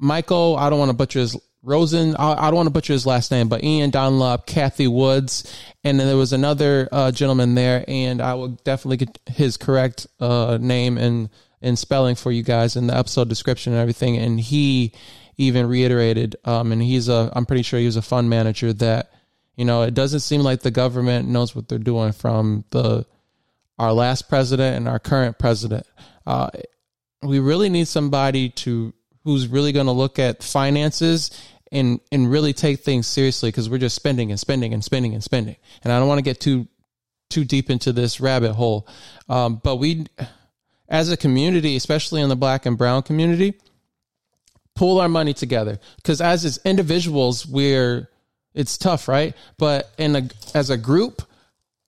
Michael, 0.05 0.57
I 0.59 0.69
don't 0.71 0.79
want 0.79 0.91
to 0.91 0.97
butcher 0.97 1.21
his 1.21 1.37
Rosen, 1.63 2.15
I, 2.17 2.35
I 2.35 2.51
don't 2.51 2.57
want 2.57 2.67
to 2.67 2.73
butcher 2.73 2.93
his 2.93 3.07
last 3.07 3.31
name, 3.31 3.49
but 3.49 3.65
Ian 3.65 3.89
Dunlop, 3.89 4.47
Cathie 4.47 4.87
Woods, 4.87 5.51
and 5.83 5.99
then 5.99 6.07
there 6.07 6.17
was 6.17 6.35
another 6.35 6.91
uh, 6.93 7.11
gentleman 7.11 7.55
there, 7.55 7.87
and 7.89 8.21
I 8.21 8.35
will 8.35 8.49
definitely 8.49 8.99
get 8.99 9.19
his 9.27 9.57
correct 9.57 10.07
uh, 10.21 10.59
name 10.61 10.99
and 10.99 11.31
and 11.63 11.79
spelling 11.79 12.17
for 12.17 12.31
you 12.31 12.43
guys 12.43 12.77
in 12.77 12.87
the 12.87 12.95
episode 12.95 13.31
description 13.31 13.73
and 13.73 13.81
everything. 13.81 14.19
And 14.19 14.39
he 14.39 14.93
even 15.39 15.67
reiterated, 15.67 16.37
um, 16.45 16.71
and 16.73 16.83
he's 16.83 17.09
a, 17.09 17.33
I'm 17.35 17.47
pretty 17.47 17.63
sure 17.63 17.81
he 17.81 17.87
was 17.87 17.97
a 17.97 18.03
fund 18.03 18.29
manager 18.29 18.75
that, 18.75 19.11
you 19.57 19.65
know, 19.65 19.81
it 19.85 19.95
doesn't 19.95 20.21
seem 20.21 20.43
like 20.43 20.61
the 20.61 20.71
government 20.71 21.31
knows 21.31 21.57
what 21.57 21.67
they're 21.67 21.79
doing 21.79 22.13
from 22.13 22.65
the 22.71 23.07
our 23.79 23.95
last 23.95 24.29
president 24.29 24.77
and 24.77 24.87
our 24.87 24.99
current 24.99 25.39
president. 25.39 25.87
Uh, 26.27 26.51
we 27.23 27.39
really 27.39 27.71
need 27.71 27.89
somebody 27.89 28.51
to 28.51 28.93
who's 29.25 29.49
really 29.49 29.73
going 29.73 29.87
to 29.87 29.93
look 29.93 30.19
at 30.19 30.43
finances 30.43 31.31
and 31.73 32.01
and 32.13 32.31
really 32.31 32.53
take 32.53 32.81
things 32.81 33.07
seriously 33.07 33.49
because 33.49 33.69
we're 33.69 33.79
just 33.79 33.97
spending 33.97 34.31
and 34.31 34.39
spending 34.39 34.73
and 34.73 34.85
spending 34.85 35.15
and 35.15 35.25
spending. 35.25 35.57
And 35.83 35.93
I 35.93 35.99
don't 35.99 36.09
want 36.09 36.19
to 36.19 36.23
get 36.23 36.41
too 36.41 36.69
too 37.31 37.45
deep 37.45 37.71
into 37.71 37.93
this 37.93 38.21
rabbit 38.21 38.53
hole, 38.53 38.87
um, 39.29 39.61
but 39.63 39.77
we 39.77 40.07
as 40.89 41.11
a 41.11 41.17
community, 41.17 41.77
especially 41.77 42.21
in 42.21 42.29
the 42.29 42.37
black 42.37 42.67
and 42.67 42.79
brown 42.79 43.03
community, 43.03 43.55
pull 44.75 45.01
our 45.01 45.09
money 45.09 45.33
together. 45.33 45.81
Because 45.97 46.21
as 46.21 46.45
as 46.45 46.61
individuals, 46.65 47.47
we're 47.47 48.09
it's 48.55 48.79
tough, 48.79 49.09
right? 49.09 49.35
But 49.59 49.91
in 49.99 50.17
a 50.17 50.29
as 50.55 50.71
a 50.71 50.77
group, 50.77 51.23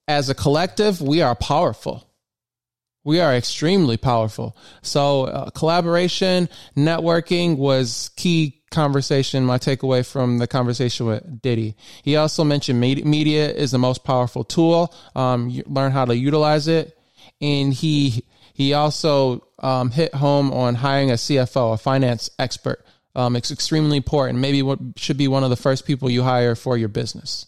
as 0.07 0.29
a 0.29 0.35
collective, 0.35 1.01
we 1.01 1.21
are 1.21 1.35
powerful. 1.35 2.06
We 3.07 3.21
are 3.21 3.33
extremely 3.33 3.95
powerful. 3.95 4.57
So 4.81 5.27
uh, 5.27 5.49
collaboration, 5.51 6.49
networking 6.75 7.55
was 7.55 8.11
key 8.17 8.61
conversation. 8.69 9.45
My 9.45 9.57
takeaway 9.57 10.05
from 10.05 10.39
the 10.39 10.45
conversation 10.45 11.05
with 11.05 11.41
Diddy. 11.41 11.77
He 12.03 12.17
also 12.17 12.43
mentioned 12.43 12.81
media 12.81 13.49
is 13.49 13.71
the 13.71 13.77
most 13.77 14.03
powerful 14.03 14.43
tool. 14.43 14.93
Um, 15.15 15.63
learn 15.67 15.93
how 15.93 16.03
to 16.03 16.17
utilize 16.17 16.67
it, 16.67 16.99
and 17.39 17.73
he 17.73 18.25
he 18.53 18.73
also 18.73 19.47
um, 19.59 19.89
hit 19.89 20.13
home 20.13 20.51
on 20.51 20.75
hiring 20.75 21.09
a 21.09 21.13
CFO, 21.13 21.75
a 21.75 21.77
finance 21.77 22.29
expert. 22.37 22.85
Um, 23.15 23.37
it's 23.37 23.51
extremely 23.51 23.95
important. 23.95 24.39
Maybe 24.39 24.61
what 24.61 24.79
should 24.97 25.15
be 25.15 25.29
one 25.29 25.45
of 25.45 25.49
the 25.49 25.55
first 25.55 25.85
people 25.85 26.09
you 26.09 26.23
hire 26.23 26.55
for 26.55 26.75
your 26.75 26.89
business. 26.89 27.45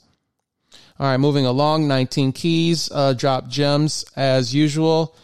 All 0.98 1.08
right, 1.08 1.18
moving 1.18 1.46
along. 1.46 1.90
19 1.90 2.32
keys. 2.32 2.90
Uh, 2.90 3.12
drop 3.12 3.50
gems 3.50 4.06
as 4.16 4.56
usual. 4.56 5.18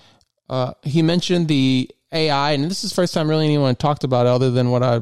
Uh, 0.49 0.73
he 0.83 1.01
mentioned 1.01 1.47
the 1.47 1.89
AI, 2.11 2.51
and 2.51 2.65
this 2.65 2.83
is 2.83 2.91
the 2.91 2.95
first 2.95 3.13
time 3.13 3.29
really 3.29 3.45
anyone 3.45 3.75
talked 3.75 4.03
about 4.03 4.25
it 4.25 4.29
other 4.29 4.51
than 4.51 4.69
what 4.69 4.83
I, 4.83 5.01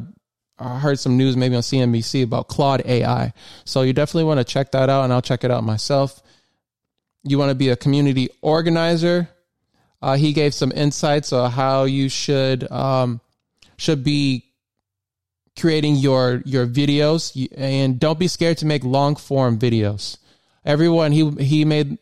I 0.57 0.79
heard 0.79 0.99
some 0.99 1.17
news 1.17 1.35
maybe 1.35 1.55
on 1.55 1.61
CNBC 1.61 2.23
about 2.23 2.47
Claude 2.47 2.81
AI. 2.85 3.33
So 3.65 3.81
you 3.81 3.93
definitely 3.93 4.25
want 4.25 4.39
to 4.39 4.43
check 4.43 4.71
that 4.71 4.89
out, 4.89 5.03
and 5.03 5.13
I'll 5.13 5.21
check 5.21 5.43
it 5.43 5.51
out 5.51 5.63
myself. 5.63 6.21
You 7.23 7.37
want 7.37 7.49
to 7.49 7.55
be 7.55 7.69
a 7.69 7.75
community 7.75 8.29
organizer. 8.41 9.29
Uh, 10.01 10.17
he 10.17 10.33
gave 10.33 10.53
some 10.53 10.71
insights 10.73 11.31
on 11.31 11.51
how 11.51 11.85
you 11.85 12.09
should 12.09 12.69
um, 12.71 13.21
should 13.77 14.03
be 14.03 14.45
creating 15.57 15.95
your 15.95 16.41
your 16.45 16.65
videos 16.65 17.47
and 17.55 17.99
don't 17.99 18.19
be 18.19 18.27
scared 18.27 18.57
to 18.57 18.65
make 18.65 18.83
long 18.83 19.15
form 19.15 19.59
videos 19.59 20.17
everyone 20.65 21.11
he 21.11 21.29
he 21.31 21.63
made 21.63 21.97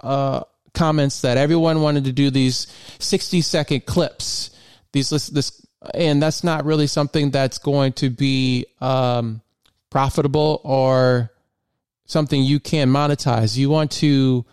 uh, 0.00 0.42
comments 0.74 1.22
that 1.22 1.36
everyone 1.36 1.82
wanted 1.82 2.04
to 2.04 2.12
do 2.12 2.30
these 2.30 2.66
60 2.98 3.40
second 3.40 3.86
clips. 3.86 4.50
These 4.92 5.10
this 5.10 5.66
and 5.94 6.22
that's 6.22 6.42
not 6.42 6.64
really 6.64 6.86
something 6.86 7.30
that's 7.30 7.58
going 7.58 7.92
to 7.94 8.10
be 8.10 8.66
um, 8.80 9.42
profitable 9.90 10.60
or 10.64 11.30
something 12.04 12.42
you 12.42 12.58
can 12.58 12.88
monetize. 12.88 13.56
You 13.56 13.70
want 13.70 13.92
to 13.92 14.44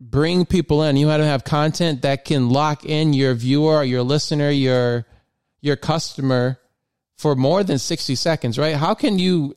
bring 0.00 0.46
people 0.46 0.82
in. 0.82 0.96
You 0.96 1.06
want 1.08 1.20
to 1.20 1.26
have 1.26 1.44
content 1.44 2.02
that 2.02 2.24
can 2.24 2.50
lock 2.50 2.84
in 2.84 3.12
your 3.12 3.34
viewer 3.34 3.82
your 3.82 4.02
listener 4.02 4.50
your 4.50 5.06
your 5.60 5.76
customer 5.76 6.58
for 7.16 7.34
more 7.34 7.64
than 7.64 7.78
60 7.78 8.14
seconds, 8.14 8.58
right? 8.58 8.76
How 8.76 8.94
can 8.94 9.18
you 9.18 9.56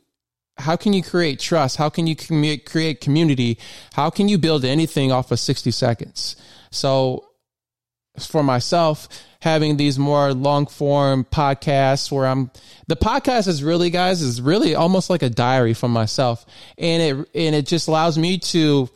how 0.59 0.75
can 0.75 0.93
you 0.93 1.01
create 1.01 1.39
trust? 1.39 1.77
How 1.77 1.89
can 1.89 2.05
you 2.05 2.15
create 2.15 3.01
community? 3.01 3.57
How 3.93 4.09
can 4.09 4.27
you 4.27 4.37
build 4.37 4.65
anything 4.65 5.11
off 5.11 5.31
of 5.31 5.39
60 5.39 5.71
seconds? 5.71 6.35
So 6.71 7.25
for 8.19 8.43
myself, 8.43 9.07
having 9.41 9.77
these 9.77 9.97
more 9.97 10.33
long 10.33 10.65
form 10.65 11.23
podcasts 11.23 12.11
where 12.11 12.27
I'm 12.27 12.51
the 12.87 12.97
podcast 12.97 13.47
is 13.47 13.63
really 13.63 13.89
guys 13.89 14.21
is 14.21 14.41
really 14.41 14.75
almost 14.75 15.09
like 15.09 15.23
a 15.23 15.29
diary 15.29 15.73
for 15.73 15.87
myself 15.87 16.45
and 16.77 17.01
it 17.01 17.29
and 17.33 17.55
it 17.55 17.65
just 17.65 17.87
allows 17.87 18.17
me 18.17 18.37
to 18.37 18.89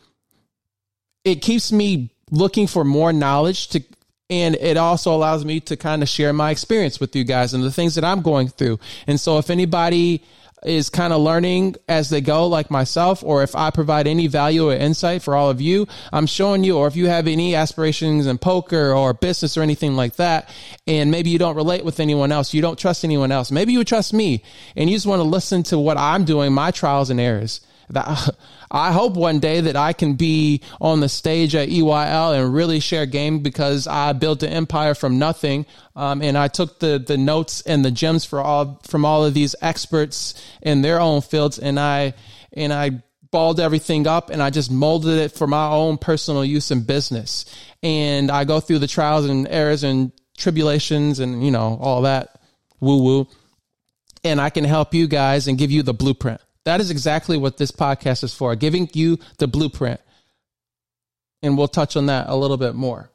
it 1.24 1.36
keeps 1.36 1.72
me 1.72 2.10
looking 2.30 2.66
for 2.66 2.84
more 2.84 3.10
knowledge 3.10 3.68
to 3.68 3.82
and 4.30 4.54
it 4.56 4.76
also 4.76 5.14
allows 5.14 5.44
me 5.44 5.60
to 5.60 5.76
kind 5.76 6.02
of 6.02 6.08
share 6.08 6.32
my 6.32 6.50
experience 6.50 6.98
with 6.98 7.14
you 7.14 7.24
guys 7.24 7.54
and 7.54 7.62
the 7.62 7.70
things 7.70 7.94
that 7.94 8.04
I'm 8.04 8.22
going 8.22 8.48
through. 8.48 8.80
And 9.06 9.20
so 9.20 9.38
if 9.38 9.50
anybody 9.50 10.24
is 10.64 10.90
kind 10.90 11.12
of 11.12 11.20
learning 11.20 11.76
as 11.88 12.10
they 12.10 12.20
go, 12.20 12.46
like 12.46 12.70
myself, 12.70 13.22
or 13.22 13.42
if 13.42 13.54
I 13.54 13.70
provide 13.70 14.06
any 14.06 14.26
value 14.26 14.70
or 14.70 14.74
insight 14.74 15.22
for 15.22 15.34
all 15.34 15.50
of 15.50 15.60
you, 15.60 15.86
I'm 16.12 16.26
showing 16.26 16.64
you, 16.64 16.76
or 16.76 16.86
if 16.86 16.96
you 16.96 17.08
have 17.08 17.26
any 17.26 17.54
aspirations 17.54 18.26
in 18.26 18.38
poker 18.38 18.92
or 18.92 19.14
business 19.14 19.56
or 19.56 19.62
anything 19.62 19.96
like 19.96 20.16
that, 20.16 20.48
and 20.86 21.10
maybe 21.10 21.30
you 21.30 21.38
don't 21.38 21.56
relate 21.56 21.84
with 21.84 22.00
anyone 22.00 22.32
else, 22.32 22.54
you 22.54 22.62
don't 22.62 22.78
trust 22.78 23.04
anyone 23.04 23.32
else, 23.32 23.50
maybe 23.50 23.72
you 23.72 23.84
trust 23.84 24.12
me, 24.12 24.42
and 24.76 24.88
you 24.88 24.96
just 24.96 25.06
want 25.06 25.20
to 25.20 25.24
listen 25.28 25.62
to 25.64 25.78
what 25.78 25.96
I'm 25.96 26.24
doing, 26.24 26.52
my 26.52 26.70
trials 26.70 27.10
and 27.10 27.20
errors. 27.20 27.60
That 27.90 28.36
I 28.70 28.92
hope 28.92 29.14
one 29.14 29.38
day 29.38 29.60
that 29.60 29.76
I 29.76 29.92
can 29.92 30.14
be 30.14 30.62
on 30.80 31.00
the 31.00 31.08
stage 31.08 31.54
at 31.54 31.68
EYL 31.68 32.38
and 32.38 32.52
really 32.52 32.80
share 32.80 33.06
game 33.06 33.40
because 33.40 33.86
I 33.86 34.12
built 34.12 34.42
an 34.42 34.52
empire 34.52 34.94
from 34.94 35.18
nothing. 35.18 35.66
Um, 35.94 36.22
and 36.22 36.36
I 36.36 36.48
took 36.48 36.80
the, 36.80 36.98
the 36.98 37.16
notes 37.16 37.60
and 37.62 37.84
the 37.84 37.90
gems 37.90 38.24
for 38.24 38.40
all, 38.40 38.80
from 38.84 39.04
all 39.04 39.24
of 39.24 39.34
these 39.34 39.54
experts 39.60 40.34
in 40.62 40.82
their 40.82 41.00
own 41.00 41.20
fields. 41.20 41.58
And 41.58 41.78
I, 41.78 42.14
and 42.52 42.72
I 42.72 43.02
balled 43.30 43.58
everything 43.58 44.06
up 44.06 44.30
and 44.30 44.42
I 44.42 44.50
just 44.50 44.70
molded 44.70 45.18
it 45.18 45.32
for 45.32 45.46
my 45.46 45.68
own 45.68 45.98
personal 45.98 46.44
use 46.44 46.70
in 46.70 46.82
business. 46.82 47.44
And 47.82 48.30
I 48.30 48.44
go 48.44 48.60
through 48.60 48.78
the 48.78 48.86
trials 48.86 49.26
and 49.26 49.46
errors 49.48 49.84
and 49.84 50.12
tribulations 50.36 51.18
and, 51.18 51.44
you 51.44 51.50
know, 51.50 51.78
all 51.80 52.02
that 52.02 52.40
woo 52.80 53.02
woo. 53.02 53.28
And 54.22 54.40
I 54.40 54.50
can 54.50 54.64
help 54.64 54.94
you 54.94 55.06
guys 55.06 55.48
and 55.48 55.58
give 55.58 55.70
you 55.70 55.82
the 55.82 55.92
blueprint. 55.92 56.40
That 56.64 56.80
is 56.80 56.90
exactly 56.90 57.36
what 57.36 57.58
this 57.58 57.70
podcast 57.70 58.24
is 58.24 58.34
for, 58.34 58.56
giving 58.56 58.88
you 58.92 59.18
the 59.38 59.46
blueprint. 59.46 60.00
And 61.42 61.58
we'll 61.58 61.68
touch 61.68 61.96
on 61.96 62.06
that 62.06 62.28
a 62.28 62.36
little 62.36 62.56
bit 62.56 62.74
more. 62.74 63.10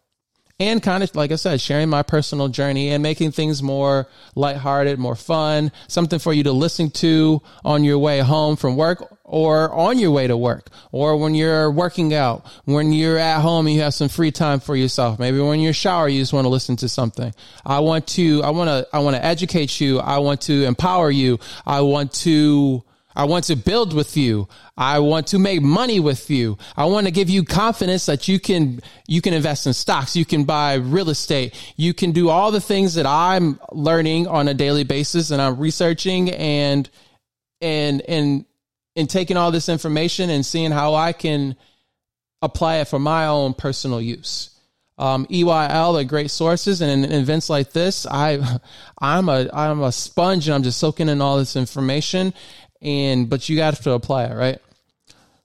And 0.61 0.83
kind 0.83 1.03
of, 1.03 1.15
like 1.15 1.31
I 1.31 1.35
said, 1.35 1.61
sharing 1.61 1.87
my 1.87 2.03
personal 2.03 2.49
journey 2.49 2.89
and 2.89 3.01
making 3.01 3.31
things 3.31 3.63
more 3.63 4.09
lighthearted, 4.35 4.99
more 4.99 5.15
fun, 5.15 5.71
something 5.87 6.19
for 6.19 6.33
you 6.33 6.43
to 6.43 6.51
listen 6.51 6.89
to 6.91 7.41
on 7.63 7.85
your 7.85 7.97
way 7.97 8.19
home 8.19 8.57
from 8.57 8.75
work 8.75 9.17
or 9.23 9.71
on 9.71 9.97
your 9.99 10.11
way 10.11 10.27
to 10.27 10.35
work 10.35 10.69
or 10.91 11.15
when 11.15 11.33
you're 11.33 11.71
working 11.71 12.13
out, 12.13 12.45
when 12.65 12.91
you're 12.91 13.17
at 13.17 13.39
home 13.39 13.67
and 13.67 13.75
you 13.75 13.81
have 13.81 13.93
some 13.93 14.09
free 14.09 14.31
time 14.31 14.59
for 14.59 14.75
yourself. 14.75 15.17
Maybe 15.17 15.39
when 15.39 15.61
you're 15.61 15.71
shower, 15.71 16.09
you 16.09 16.19
just 16.19 16.33
want 16.33 16.43
to 16.43 16.49
listen 16.49 16.75
to 16.77 16.89
something. 16.89 17.33
I 17.65 17.79
want 17.79 18.05
to, 18.07 18.43
I 18.43 18.49
want 18.49 18.67
to, 18.67 18.87
I 18.91 18.99
want 18.99 19.15
to 19.15 19.23
educate 19.23 19.79
you. 19.79 19.99
I 19.99 20.17
want 20.17 20.41
to 20.41 20.65
empower 20.65 21.09
you. 21.09 21.39
I 21.65 21.81
want 21.81 22.11
to, 22.25 22.83
I 23.15 23.25
want 23.25 23.45
to 23.45 23.55
build 23.55 23.93
with 23.93 24.15
you. 24.15 24.47
I 24.77 24.99
want 24.99 25.27
to 25.27 25.39
make 25.39 25.61
money 25.61 25.99
with 25.99 26.29
you. 26.29 26.57
I 26.77 26.85
want 26.85 27.07
to 27.07 27.11
give 27.11 27.29
you 27.29 27.43
confidence 27.43 28.05
that 28.05 28.27
you 28.27 28.39
can, 28.39 28.81
you 29.07 29.21
can 29.21 29.33
invest 29.33 29.65
in 29.65 29.73
stocks. 29.73 30.15
You 30.15 30.25
can 30.25 30.43
buy 30.43 30.75
real 30.75 31.09
estate. 31.09 31.55
You 31.75 31.93
can 31.93 32.11
do 32.11 32.29
all 32.29 32.51
the 32.51 32.61
things 32.61 32.93
that 32.93 33.05
I'm 33.05 33.59
learning 33.71 34.27
on 34.27 34.47
a 34.47 34.53
daily 34.53 34.83
basis 34.83 35.31
and 35.31 35.41
I'm 35.41 35.57
researching 35.57 36.29
and, 36.29 36.89
and, 37.61 38.01
and, 38.01 38.45
and 38.95 39.09
taking 39.09 39.37
all 39.37 39.51
this 39.51 39.69
information 39.69 40.29
and 40.29 40.45
seeing 40.45 40.71
how 40.71 40.93
I 40.93 41.13
can 41.13 41.55
apply 42.41 42.77
it 42.77 42.87
for 42.87 42.99
my 42.99 43.27
own 43.27 43.53
personal 43.53 44.01
use. 44.01 44.51
Um, 44.99 45.25
EYL 45.27 46.01
are 46.01 46.03
great 46.03 46.29
sources, 46.29 46.81
and 46.81 46.91
in, 46.91 47.09
in, 47.09 47.21
events 47.21 47.49
like 47.49 47.71
this, 47.71 48.05
I, 48.05 48.59
I'm 48.99 49.29
a 49.29 49.49
I'm 49.53 49.81
a 49.81 49.93
sponge, 49.93 50.49
and 50.49 50.55
I'm 50.55 50.63
just 50.63 50.77
soaking 50.77 51.07
in 51.07 51.21
all 51.21 51.37
this 51.37 51.55
information, 51.55 52.33
and 52.81 53.29
but 53.29 53.49
you 53.49 53.61
have 53.61 53.79
to 53.81 53.91
apply 53.91 54.25
it, 54.25 54.35
right? 54.35 54.59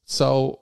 So 0.04 0.60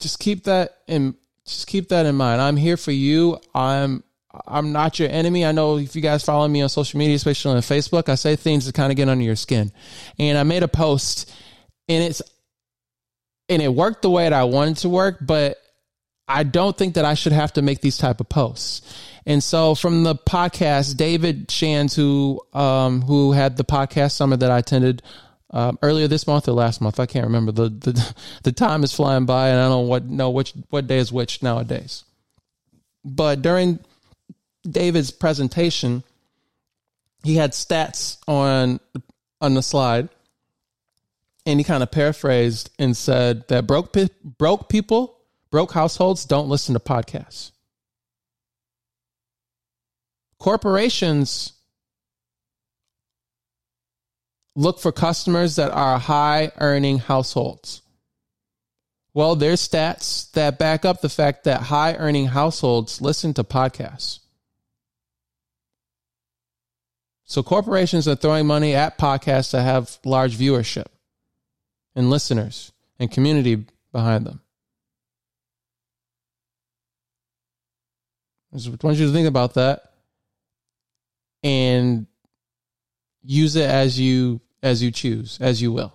just 0.00 0.18
keep 0.18 0.44
that 0.44 0.78
in 0.86 1.14
just 1.44 1.66
keep 1.66 1.88
that 1.88 2.06
in 2.06 2.14
mind. 2.14 2.40
I'm 2.40 2.56
here 2.56 2.76
for 2.76 2.92
you. 2.92 3.38
I'm 3.54 4.02
I'm 4.46 4.72
not 4.72 4.98
your 4.98 5.08
enemy. 5.08 5.44
I 5.44 5.52
know 5.52 5.78
if 5.78 5.96
you 5.96 6.02
guys 6.02 6.24
follow 6.24 6.46
me 6.46 6.62
on 6.62 6.68
social 6.68 6.98
media, 6.98 7.16
especially 7.16 7.56
on 7.56 7.62
Facebook, 7.62 8.08
I 8.08 8.14
say 8.14 8.36
things 8.36 8.66
that 8.66 8.74
kind 8.74 8.92
of 8.92 8.96
get 8.96 9.08
under 9.08 9.24
your 9.24 9.36
skin. 9.36 9.72
And 10.18 10.38
I 10.38 10.44
made 10.44 10.62
a 10.62 10.68
post 10.68 11.32
and 11.88 12.04
it's 12.04 12.22
and 13.48 13.60
it 13.60 13.74
worked 13.74 14.02
the 14.02 14.10
way 14.10 14.24
that 14.24 14.32
I 14.32 14.44
wanted 14.44 14.76
to 14.78 14.88
work, 14.88 15.18
but 15.20 15.58
I 16.28 16.44
don't 16.44 16.76
think 16.76 16.94
that 16.94 17.04
I 17.04 17.14
should 17.14 17.32
have 17.32 17.54
to 17.54 17.62
make 17.62 17.80
these 17.80 17.98
type 17.98 18.20
of 18.20 18.28
posts. 18.28 18.82
And 19.26 19.42
so 19.42 19.74
from 19.74 20.02
the 20.02 20.14
podcast, 20.14 20.96
David 20.96 21.50
Shands, 21.50 21.94
who 21.94 22.40
um, 22.52 23.02
who 23.02 23.32
had 23.32 23.56
the 23.56 23.64
podcast 23.64 24.12
summit 24.12 24.40
that 24.40 24.50
I 24.50 24.58
attended 24.58 25.02
um, 25.50 25.78
earlier 25.82 26.08
this 26.08 26.26
month 26.26 26.48
or 26.48 26.52
last 26.52 26.80
month, 26.80 27.00
I 27.00 27.06
can't 27.06 27.26
remember. 27.26 27.52
The, 27.52 27.68
the 27.68 28.14
the 28.44 28.52
time 28.52 28.84
is 28.84 28.92
flying 28.92 29.26
by, 29.26 29.48
and 29.48 29.60
I 29.60 29.68
don't 29.68 29.88
what 29.88 30.04
know 30.04 30.30
which 30.30 30.54
what 30.70 30.86
day 30.86 30.98
is 30.98 31.12
which 31.12 31.42
nowadays. 31.42 32.04
But 33.04 33.42
during 33.42 33.78
David's 34.68 35.10
presentation, 35.10 36.02
he 37.24 37.36
had 37.36 37.52
stats 37.52 38.18
on 38.26 38.80
on 39.40 39.54
the 39.54 39.62
slide, 39.62 40.08
and 41.44 41.60
he 41.60 41.64
kind 41.64 41.82
of 41.82 41.90
paraphrased 41.90 42.70
and 42.78 42.96
said 42.96 43.46
that 43.48 43.66
broke 43.66 43.94
broke 44.24 44.68
people, 44.68 45.18
broke 45.50 45.72
households 45.72 46.24
don't 46.24 46.48
listen 46.48 46.74
to 46.74 46.80
podcasts. 46.80 47.52
Corporations 50.40 51.52
look 54.56 54.80
for 54.80 54.90
customers 54.90 55.56
that 55.56 55.70
are 55.70 55.98
high 55.98 56.50
earning 56.58 56.98
households. 56.98 57.82
Well, 59.12 59.36
there's 59.36 59.66
stats 59.66 60.30
that 60.32 60.58
back 60.58 60.86
up 60.86 61.02
the 61.02 61.10
fact 61.10 61.44
that 61.44 61.60
high 61.60 61.94
earning 61.94 62.26
households 62.26 63.02
listen 63.02 63.34
to 63.34 63.44
podcasts. 63.44 64.20
So 67.24 67.42
corporations 67.42 68.08
are 68.08 68.16
throwing 68.16 68.46
money 68.46 68.74
at 68.74 68.98
podcasts 68.98 69.52
that 69.52 69.62
have 69.62 69.98
large 70.04 70.36
viewership 70.38 70.86
and 71.94 72.08
listeners 72.08 72.72
and 72.98 73.10
community 73.10 73.66
behind 73.92 74.26
them. 74.26 74.40
I 78.54 78.56
just 78.56 78.82
want 78.82 78.96
you 78.96 79.06
to 79.06 79.12
think 79.12 79.28
about 79.28 79.54
that 79.54 79.89
and 81.42 82.06
use 83.22 83.56
it 83.56 83.68
as 83.68 83.98
you 83.98 84.40
as 84.62 84.82
you 84.82 84.90
choose, 84.90 85.38
as 85.40 85.60
you 85.60 85.72
will. 85.72 85.92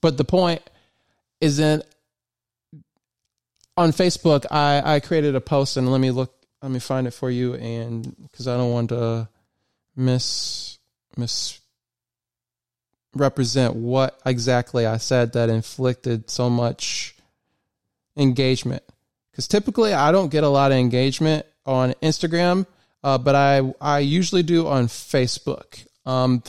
But 0.00 0.16
the 0.16 0.24
point 0.24 0.62
isn't 1.40 1.84
on 3.76 3.90
Facebook. 3.90 4.46
I 4.50 4.96
I 4.96 5.00
created 5.00 5.34
a 5.34 5.40
post 5.40 5.76
and 5.76 5.90
let 5.90 6.00
me 6.00 6.10
look. 6.10 6.34
Let 6.60 6.70
me 6.70 6.78
find 6.78 7.06
it 7.08 7.12
for 7.12 7.30
you, 7.30 7.54
and 7.54 8.14
because 8.30 8.46
I 8.46 8.56
don't 8.56 8.72
want 8.72 8.90
to 8.90 9.28
miss 9.96 10.78
miss 11.16 11.58
represent 13.14 13.74
what 13.74 14.18
exactly 14.24 14.86
I 14.86 14.96
said 14.96 15.32
that 15.32 15.50
inflicted 15.50 16.30
so 16.30 16.48
much 16.48 17.14
engagement. 18.16 18.82
Because 19.30 19.48
typically 19.48 19.92
I 19.92 20.12
don't 20.12 20.30
get 20.30 20.44
a 20.44 20.48
lot 20.48 20.72
of 20.72 20.78
engagement 20.78 21.46
on 21.66 21.94
Instagram, 22.02 22.66
uh, 23.04 23.18
but 23.18 23.34
I 23.34 23.74
I 23.80 24.00
usually 24.00 24.42
do 24.42 24.66
on 24.66 24.86
Facebook. 24.86 25.86
Um, 26.04 26.42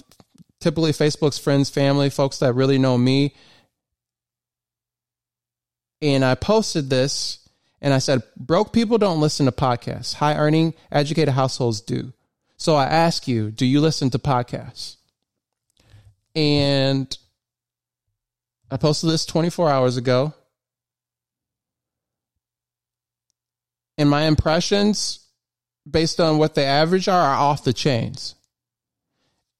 typically 0.63 0.91
Facebook's 0.91 1.38
friends, 1.38 1.70
family, 1.70 2.10
folks 2.10 2.39
that 2.39 2.53
really 2.53 2.77
know 2.79 2.98
me. 2.98 3.36
And 6.01 6.25
I 6.25 6.36
posted 6.36 6.89
this 6.89 7.48
and 7.82 7.93
I 7.93 8.00
said, 8.00 8.24
broke 8.38 8.72
people 8.74 8.98
don't 8.98 9.20
listen 9.20 9.46
to 9.46 9.51
podcasts. 9.51 10.15
High 10.15 10.36
earning, 10.36 10.74
educated 10.91 11.34
households 11.34 11.82
do. 11.82 12.13
So 12.58 12.75
I 12.75 12.86
ask 12.86 13.27
you, 13.27 13.51
do 13.51 13.65
you 13.65 13.82
listen 13.82 14.10
to 14.12 14.20
podcasts? 14.20 14.96
And 16.34 17.15
I 18.72 18.77
posted 18.77 19.10
this 19.10 19.25
24 19.25 19.70
hours 19.70 19.98
ago. 19.98 20.34
And 23.98 24.10
my 24.10 24.24
impressions, 24.24 25.20
based 25.90 26.20
on 26.20 26.38
what 26.38 26.56
the 26.56 26.64
average 26.64 27.08
are, 27.08 27.22
are 27.22 27.36
off 27.36 27.64
the 27.64 27.74
chains. 27.74 28.36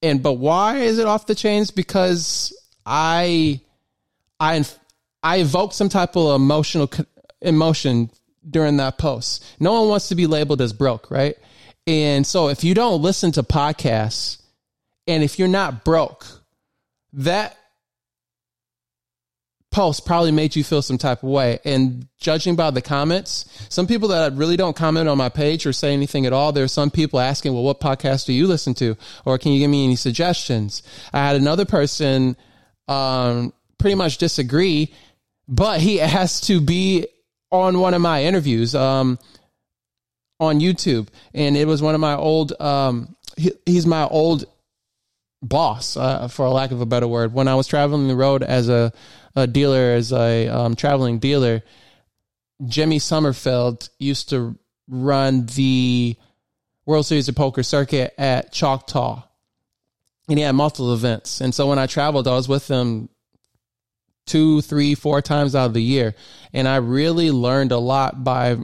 And 0.02 0.22
but 0.22 0.34
why 0.34 0.78
is 0.80 0.98
it 0.98 1.06
off 1.06 1.28
the 1.28 1.36
chains? 1.36 1.72
Because 1.72 2.54
I, 2.86 3.62
I, 4.40 4.66
I 5.22 5.38
evoke 5.38 5.74
some 5.74 5.90
type 5.90 6.16
of 6.16 6.36
emotional 6.36 6.90
emotion 7.42 8.10
during 8.50 8.78
that 8.78 8.98
post. 8.98 9.46
No 9.60 9.74
one 9.80 9.90
wants 9.90 10.10
to 10.10 10.16
be 10.16 10.28
labeled 10.28 10.62
as 10.62 10.74
broke, 10.74 11.10
right? 11.10 11.38
And 11.88 12.26
so 12.26 12.50
if 12.50 12.64
you 12.64 12.74
don't 12.74 13.02
listen 13.02 13.32
to 13.34 13.44
podcasts, 13.44 14.42
and 15.08 15.24
if 15.24 15.38
you're 15.38 15.48
not 15.48 15.84
broke, 15.84 16.26
that 17.14 17.58
post 19.74 20.06
probably 20.06 20.32
made 20.32 20.56
you 20.56 20.64
feel 20.64 20.82
some 20.82 21.00
type 21.00 21.24
of 21.24 21.30
way. 21.30 21.60
And 21.66 22.08
judging 22.20 22.56
by 22.56 22.70
the 22.70 22.82
comments, 22.82 23.46
some 23.70 23.88
people 23.88 24.10
that 24.10 24.34
really 24.34 24.56
don't 24.56 24.76
comment 24.76 25.10
on 25.10 25.18
my 25.18 25.30
page 25.30 25.66
or 25.66 25.74
say 25.74 25.94
anything 25.94 26.26
at 26.26 26.32
all, 26.32 26.52
there's 26.52 26.72
some 26.72 26.92
people 26.92 27.20
asking, 27.20 27.54
well, 27.54 27.64
what 27.64 27.82
podcast 27.82 28.28
do 28.28 28.34
you 28.34 28.48
listen 28.48 28.76
to? 28.76 28.96
Or 29.26 29.38
can 29.38 29.52
you 29.52 29.60
give 29.60 29.72
me 29.72 29.84
any 29.84 29.96
suggestions? 29.96 30.84
I 31.12 31.26
had 31.26 31.36
another 31.36 31.66
person 31.66 32.38
um, 32.88 33.52
pretty 33.80 33.96
much 33.96 34.20
disagree, 34.20 34.94
but 35.48 35.82
he 35.82 36.00
asked 36.02 36.46
to 36.46 36.62
be 36.62 37.08
on 37.52 37.80
one 37.80 37.96
of 37.96 38.02
my 38.02 38.24
interviews 38.24 38.76
um, 38.76 39.18
on 40.40 40.60
YouTube. 40.60 41.08
And 41.34 41.58
it 41.58 41.66
was 41.66 41.82
one 41.82 41.96
of 41.96 42.02
my 42.02 42.16
old, 42.16 42.54
um, 42.62 43.16
he, 43.38 43.52
he's 43.66 43.88
my 43.88 44.06
old 44.06 44.46
boss, 45.42 45.98
uh, 45.98 46.28
for 46.28 46.48
lack 46.48 46.70
of 46.70 46.80
a 46.80 46.86
better 46.86 47.08
word. 47.08 47.34
When 47.34 47.48
I 47.48 47.56
was 47.56 47.66
traveling 47.66 48.08
the 48.08 48.16
road 48.16 48.44
as 48.44 48.70
a, 48.70 48.94
a 49.36 49.48
dealer, 49.48 49.94
as 49.94 50.12
a 50.12 50.48
um, 50.48 50.76
traveling 50.76 51.20
dealer, 51.20 51.64
Jimmy 52.66 53.00
Sommerfeld 53.00 53.90
used 54.00 54.30
to 54.30 54.58
run 54.88 55.46
the 55.48 56.16
World 56.86 57.06
Series 57.06 57.30
of 57.30 57.36
Poker 57.36 57.64
circuit 57.64 58.14
at 58.18 58.52
Choctaw. 58.52 59.24
And 60.30 60.38
he 60.38 60.44
had 60.44 60.56
multiple 60.56 60.94
events. 60.94 61.42
And 61.42 61.54
so 61.54 61.68
when 61.68 61.80
I 61.80 61.88
traveled, 61.88 62.28
I 62.28 62.36
was 62.36 62.48
with 62.48 62.68
him 62.68 63.10
two, 64.26 64.62
three, 64.62 64.96
four 64.96 65.22
times 65.22 65.56
out 65.56 65.66
of 65.66 65.74
the 65.74 65.84
year. 65.84 66.16
And 66.54 66.68
I 66.68 66.78
really 66.78 67.32
learned 67.32 67.72
a 67.72 67.78
lot 67.78 68.24
by 68.24 68.58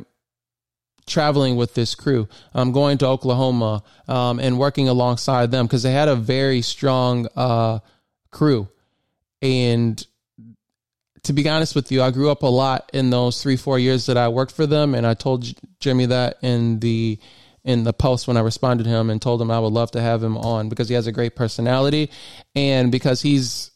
traveling 1.06 1.56
with 1.56 1.74
this 1.74 1.96
crew, 1.96 2.30
um, 2.54 2.72
going 2.72 2.98
to 3.00 3.08
Oklahoma 3.08 3.84
um, 4.08 4.40
and 4.40 4.60
working 4.60 4.88
alongside 4.88 5.52
them 5.52 5.66
because 5.66 5.84
they 5.84 5.92
had 5.92 6.08
a 6.08 6.16
very 6.16 6.62
strong 6.62 7.28
uh, 7.36 7.80
crew. 8.32 8.70
And 9.42 10.06
to 11.24 11.34
be 11.34 11.48
honest 11.50 11.76
with 11.76 11.92
you, 11.92 12.02
I 12.02 12.12
grew 12.12 12.30
up 12.30 12.44
a 12.44 12.48
lot 12.48 12.90
in 12.94 13.10
those 13.10 13.42
three, 13.42 13.58
four 13.58 13.80
years 13.80 14.06
that 14.06 14.18
I 14.18 14.28
worked 14.30 14.52
for 14.52 14.66
them, 14.66 14.96
and 14.96 15.06
I 15.06 15.14
told 15.14 15.46
Jimmy 15.80 16.08
that 16.08 16.38
in 16.42 16.80
the 16.80 17.20
in 17.64 17.84
the 17.84 17.94
post 17.94 18.28
when 18.28 18.38
I 18.38 18.42
responded 18.42 18.86
to 18.86 18.90
him 18.90 19.10
and 19.10 19.22
told 19.22 19.42
him 19.42 19.52
I 19.52 19.60
would 19.60 19.74
love 19.74 19.92
to 19.92 20.02
have 20.02 20.24
him 20.24 20.38
on 20.38 20.70
because 20.70 20.88
he 20.88 20.96
has 20.96 21.08
a 21.08 21.12
great 21.12 21.36
personality 21.36 22.10
and 22.56 22.90
because 22.92 23.22
he's 23.22 23.72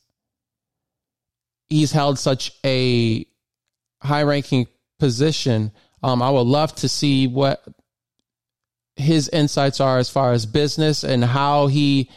he's 1.67 1.91
held 1.91 2.17
such 2.17 2.53
a 2.65 3.25
high 4.01 4.23
ranking 4.23 4.67
position 4.99 5.71
um, 6.01 6.21
I 6.21 6.29
would 6.29 6.47
love 6.47 6.73
to 6.75 6.89
see 6.89 7.27
what 7.27 7.63
his 8.95 9.29
insights 9.29 9.79
are 9.79 9.97
as 9.97 10.09
far 10.09 10.31
as 10.31 10.45
business 10.45 11.03
and 11.03 11.23
how 11.23 11.67
he 11.67 12.09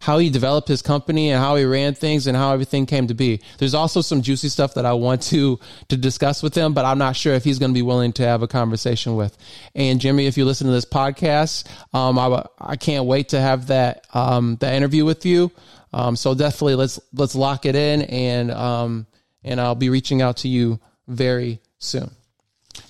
how 0.00 0.16
he 0.18 0.30
developed 0.30 0.66
his 0.66 0.80
company 0.82 1.30
and 1.30 1.40
how 1.40 1.56
he 1.56 1.64
ran 1.64 1.94
things 1.94 2.26
and 2.26 2.36
how 2.36 2.52
everything 2.52 2.86
came 2.86 3.06
to 3.06 3.14
be. 3.14 3.40
There's 3.58 3.74
also 3.74 4.00
some 4.00 4.22
juicy 4.22 4.48
stuff 4.48 4.74
that 4.74 4.86
I 4.86 4.94
want 4.94 5.22
to 5.24 5.60
to 5.88 5.96
discuss 5.96 6.42
with 6.42 6.54
him, 6.54 6.72
but 6.72 6.84
I'm 6.84 6.98
not 6.98 7.16
sure 7.16 7.34
if 7.34 7.44
he's 7.44 7.58
going 7.58 7.70
to 7.70 7.74
be 7.74 7.82
willing 7.82 8.12
to 8.14 8.24
have 8.24 8.42
a 8.42 8.48
conversation 8.48 9.14
with. 9.14 9.36
And 9.74 10.00
Jimmy, 10.00 10.26
if 10.26 10.38
you 10.38 10.46
listen 10.46 10.66
to 10.66 10.72
this 10.72 10.86
podcast, 10.86 11.66
um, 11.94 12.18
I 12.18 12.44
I 12.58 12.76
can't 12.76 13.04
wait 13.04 13.28
to 13.30 13.40
have 13.40 13.68
that 13.68 14.06
um 14.14 14.56
that 14.60 14.74
interview 14.74 15.04
with 15.04 15.24
you. 15.26 15.52
Um, 15.92 16.16
so 16.16 16.34
definitely 16.34 16.76
let's 16.76 16.98
let's 17.12 17.34
lock 17.34 17.66
it 17.66 17.76
in 17.76 18.02
and 18.02 18.50
um 18.50 19.06
and 19.44 19.60
I'll 19.60 19.74
be 19.74 19.90
reaching 19.90 20.22
out 20.22 20.38
to 20.38 20.48
you 20.48 20.80
very 21.08 21.60
soon. 21.78 22.10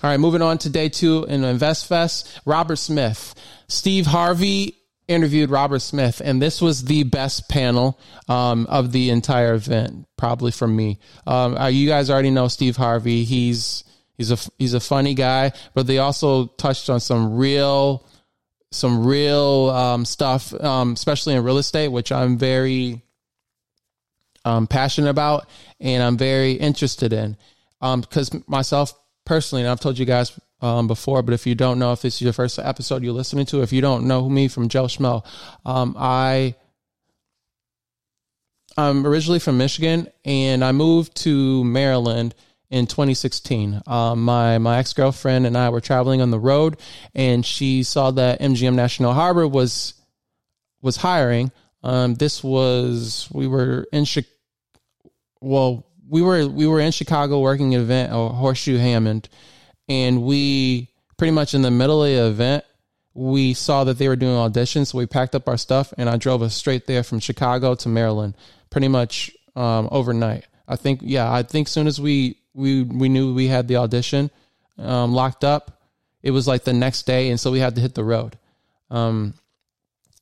All 0.03 0.09
right, 0.09 0.19
moving 0.19 0.41
on 0.41 0.57
to 0.59 0.69
day 0.69 0.87
two 0.87 1.25
in 1.25 1.41
InvestFest. 1.41 2.39
Robert 2.45 2.77
Smith. 2.77 3.35
Steve 3.67 4.05
Harvey 4.05 4.77
interviewed 5.11 5.49
Robert 5.49 5.79
Smith, 5.79 6.21
and 6.23 6.41
this 6.41 6.61
was 6.61 6.85
the 6.85 7.03
best 7.03 7.49
panel 7.49 7.99
um, 8.27 8.65
of 8.67 8.91
the 8.91 9.09
entire 9.09 9.53
event, 9.53 10.07
probably 10.17 10.51
from 10.51 10.75
me. 10.75 10.99
Um, 11.27 11.57
uh, 11.57 11.67
you 11.67 11.87
guys 11.87 12.09
already 12.09 12.31
know 12.31 12.47
Steve 12.47 12.77
Harvey. 12.77 13.23
He's 13.23 13.83
he's 14.17 14.31
a 14.31 14.37
he's 14.57 14.73
a 14.73 14.79
funny 14.79 15.13
guy, 15.13 15.51
but 15.73 15.87
they 15.87 15.97
also 15.97 16.47
touched 16.47 16.89
on 16.89 16.99
some 16.99 17.35
real 17.35 18.05
some 18.71 19.05
real 19.05 19.69
um, 19.69 20.05
stuff, 20.05 20.53
um, 20.53 20.93
especially 20.93 21.35
in 21.35 21.43
real 21.43 21.57
estate, 21.57 21.89
which 21.89 22.11
I'm 22.11 22.37
very 22.37 23.01
um, 24.45 24.67
passionate 24.67 25.09
about 25.09 25.47
and 25.79 26.01
I'm 26.01 26.17
very 26.17 26.53
interested 26.53 27.13
in. 27.13 27.37
Because 27.81 28.33
um, 28.33 28.43
myself 28.47 28.93
personally, 29.25 29.63
and 29.63 29.71
I've 29.71 29.79
told 29.79 29.97
you 29.97 30.05
guys 30.05 30.39
um, 30.61 30.87
before, 30.87 31.21
but 31.21 31.33
if 31.33 31.45
you 31.45 31.55
don't 31.55 31.79
know, 31.79 31.91
if 31.91 32.01
this 32.01 32.15
is 32.15 32.21
your 32.21 32.33
first 32.33 32.59
episode 32.59 33.03
you're 33.03 33.13
listening 33.13 33.45
to, 33.47 33.61
if 33.61 33.73
you 33.73 33.81
don't 33.81 34.07
know 34.07 34.29
me 34.29 34.47
from 34.47 34.69
Joe 34.69 34.85
Schmo, 34.85 35.25
um, 35.65 35.95
I 35.97 36.55
I'm 38.77 39.05
originally 39.05 39.39
from 39.39 39.57
Michigan, 39.57 40.07
and 40.23 40.63
I 40.63 40.71
moved 40.71 41.15
to 41.17 41.63
Maryland 41.63 42.33
in 42.69 42.87
2016. 42.87 43.81
Um, 43.85 44.23
my 44.23 44.57
my 44.57 44.77
ex 44.77 44.93
girlfriend 44.93 45.45
and 45.45 45.57
I 45.57 45.69
were 45.69 45.81
traveling 45.81 46.21
on 46.21 46.31
the 46.31 46.39
road, 46.39 46.77
and 47.13 47.45
she 47.45 47.83
saw 47.83 48.11
that 48.11 48.39
MGM 48.39 48.73
National 48.73 49.13
Harbor 49.13 49.47
was 49.47 49.93
was 50.81 50.95
hiring. 50.95 51.51
Um, 51.83 52.15
this 52.15 52.43
was 52.43 53.27
we 53.31 53.47
were 53.47 53.87
in 53.91 54.05
Chicago. 54.05 54.29
Well, 55.41 55.85
we 56.07 56.21
were 56.21 56.47
we 56.47 56.67
were 56.67 56.79
in 56.79 56.91
Chicago 56.91 57.39
working 57.39 57.73
an 57.75 57.81
event 57.81 58.13
or 58.13 58.29
Horseshoe 58.29 58.77
Hammond, 58.77 59.27
and 59.91 60.23
we 60.23 60.87
pretty 61.17 61.31
much 61.31 61.53
in 61.53 61.61
the 61.61 61.69
middle 61.69 62.01
of 62.01 62.09
the 62.09 62.27
event 62.27 62.63
we 63.13 63.53
saw 63.53 63.83
that 63.83 63.97
they 63.97 64.07
were 64.07 64.15
doing 64.15 64.35
auditions, 64.35 64.87
so 64.87 64.97
we 64.97 65.05
packed 65.05 65.35
up 65.35 65.49
our 65.49 65.57
stuff 65.57 65.93
and 65.97 66.09
I 66.09 66.15
drove 66.15 66.41
us 66.41 66.55
straight 66.55 66.87
there 66.87 67.03
from 67.03 67.19
Chicago 67.19 67.75
to 67.75 67.89
Maryland, 67.89 68.35
pretty 68.69 68.87
much 68.87 69.31
um, 69.55 69.89
overnight. 69.91 70.45
I 70.65 70.77
think 70.77 71.01
yeah, 71.03 71.31
I 71.31 71.43
think 71.43 71.67
soon 71.67 71.87
as 71.87 71.99
we 71.99 72.37
we 72.53 72.83
we 72.83 73.09
knew 73.09 73.33
we 73.33 73.47
had 73.47 73.67
the 73.67 73.75
audition 73.75 74.31
um, 74.77 75.13
locked 75.13 75.43
up, 75.43 75.81
it 76.23 76.31
was 76.31 76.47
like 76.47 76.63
the 76.63 76.73
next 76.73 77.03
day, 77.03 77.29
and 77.29 77.39
so 77.39 77.51
we 77.51 77.59
had 77.59 77.75
to 77.75 77.81
hit 77.81 77.95
the 77.95 78.03
road. 78.03 78.37
Um, 78.89 79.33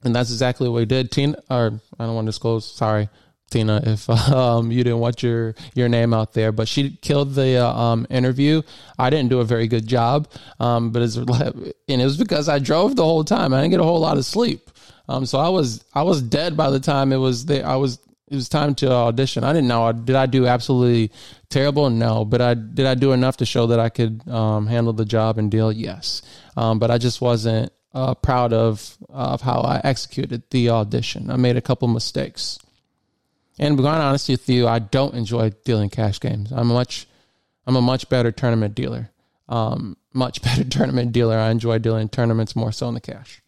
and 0.04 0.16
that's 0.16 0.32
exactly 0.32 0.68
what 0.68 0.78
we 0.78 0.86
did. 0.86 1.12
Tina, 1.12 1.38
or 1.52 1.80
I 2.00 2.06
don't 2.06 2.16
want 2.16 2.26
to 2.26 2.30
disclose. 2.30 2.66
Sorry, 2.66 3.10
Tina, 3.50 3.82
if 3.86 4.10
um, 4.32 4.72
you 4.72 4.84
didn't 4.84 5.00
want 5.00 5.24
your 5.24 5.56
your 5.76 5.90
name 5.90 6.14
out 6.14 6.34
there. 6.34 6.52
But 6.52 6.68
she 6.68 6.98
killed 7.02 7.34
the 7.36 7.58
uh, 7.58 7.74
um, 7.74 8.08
interview. 8.10 8.62
I 8.98 9.10
didn't 9.10 9.30
do 9.30 9.40
a 9.40 9.46
very 9.46 9.68
good 9.68 9.88
job, 9.88 10.28
um, 10.60 10.92
but 10.92 11.02
it's 11.02 11.16
and 11.18 11.74
it 11.88 12.04
was 12.04 12.18
because 12.18 12.50
I 12.50 12.60
drove 12.60 12.96
the 12.96 13.04
whole 13.04 13.24
time. 13.24 13.54
I 13.54 13.62
didn't 13.62 13.72
get 13.72 13.80
a 13.80 13.84
whole 13.84 14.00
lot 14.00 14.18
of 14.18 14.26
sleep, 14.26 14.70
um, 15.08 15.26
so 15.26 15.40
I 15.40 15.50
was 15.50 15.84
I 15.94 16.04
was 16.04 16.22
dead 16.22 16.56
by 16.56 16.70
the 16.70 16.80
time 16.80 17.12
it 17.12 17.18
was. 17.18 17.50
I 17.50 17.76
was 17.76 18.00
it 18.30 18.36
was 18.36 18.48
time 18.48 18.76
to 18.76 18.92
audition. 18.92 19.44
I 19.44 19.54
didn't 19.54 19.68
know 19.68 19.92
did 19.92 20.16
I 20.16 20.28
do 20.28 20.46
absolutely 20.46 21.12
terrible? 21.50 21.90
No, 21.90 22.26
but 22.26 22.42
I 22.42 22.54
did 22.54 22.86
I 22.86 22.96
do 22.96 23.12
enough 23.12 23.38
to 23.38 23.46
show 23.46 23.68
that 23.68 23.80
I 23.80 23.90
could 23.90 24.28
um, 24.28 24.68
handle 24.68 24.94
the 24.94 25.06
job 25.06 25.38
and 25.38 25.50
deal. 25.50 25.72
Yes, 25.72 26.22
um, 26.56 26.80
but 26.80 26.92
I 26.92 26.98
just 26.98 27.22
wasn't 27.22 27.72
uh, 27.94 28.14
proud 28.16 28.54
of 28.54 28.98
of 29.10 29.42
how 29.42 29.62
I 29.62 29.82
executed 29.84 30.44
the 30.52 30.70
audition. 30.70 31.32
I 31.32 31.38
made 31.38 31.58
a 31.58 31.62
couple 31.62 31.88
mistakes. 31.88 32.60
And 33.60 33.78
to 33.78 33.84
be 33.84 33.88
honest 33.88 34.30
with 34.30 34.50
you, 34.50 34.68
I 34.68 34.80
don't 34.80 35.14
enjoy 35.14 35.52
dealing 35.66 35.90
cash 35.90 36.22
games. 36.22 36.52
I'm 36.52 36.72
a 36.72 36.74
much, 36.74 37.08
I'm 37.68 37.76
a 37.76 37.82
much 37.82 38.08
better 38.08 38.32
tournament 38.32 38.74
dealer. 38.74 39.12
Um, 39.50 39.98
much 40.14 40.42
better 40.48 40.64
tournament 40.64 41.12
dealer. 41.12 41.38
I 41.38 41.52
enjoy 41.52 41.80
dealing 41.80 42.08
tournaments 42.08 42.56
more 42.56 42.72
so 42.72 42.88
in 42.88 42.94
the 42.94 43.02
cash. 43.02 43.42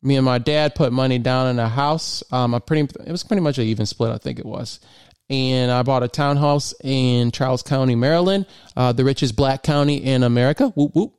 me 0.00 0.16
and 0.16 0.24
my 0.24 0.38
dad 0.38 0.74
put 0.74 0.90
money 0.90 1.18
down 1.18 1.48
in 1.48 1.58
a 1.58 1.68
house. 1.68 2.22
Um, 2.32 2.54
I 2.54 2.58
pretty 2.58 2.88
it 3.04 3.12
was 3.12 3.22
pretty 3.22 3.42
much 3.42 3.58
an 3.58 3.64
even 3.64 3.84
split, 3.84 4.10
I 4.10 4.16
think 4.16 4.38
it 4.38 4.46
was. 4.46 4.80
And 5.28 5.70
I 5.70 5.82
bought 5.82 6.02
a 6.02 6.08
townhouse 6.08 6.74
in 6.82 7.32
Charles 7.32 7.62
County, 7.62 7.94
Maryland, 7.94 8.46
uh, 8.76 8.92
the 8.92 9.04
richest 9.04 9.36
black 9.36 9.62
county 9.62 9.96
in 9.96 10.22
America. 10.22 10.68
Whoop 10.68 10.94
whoop. 10.94 11.14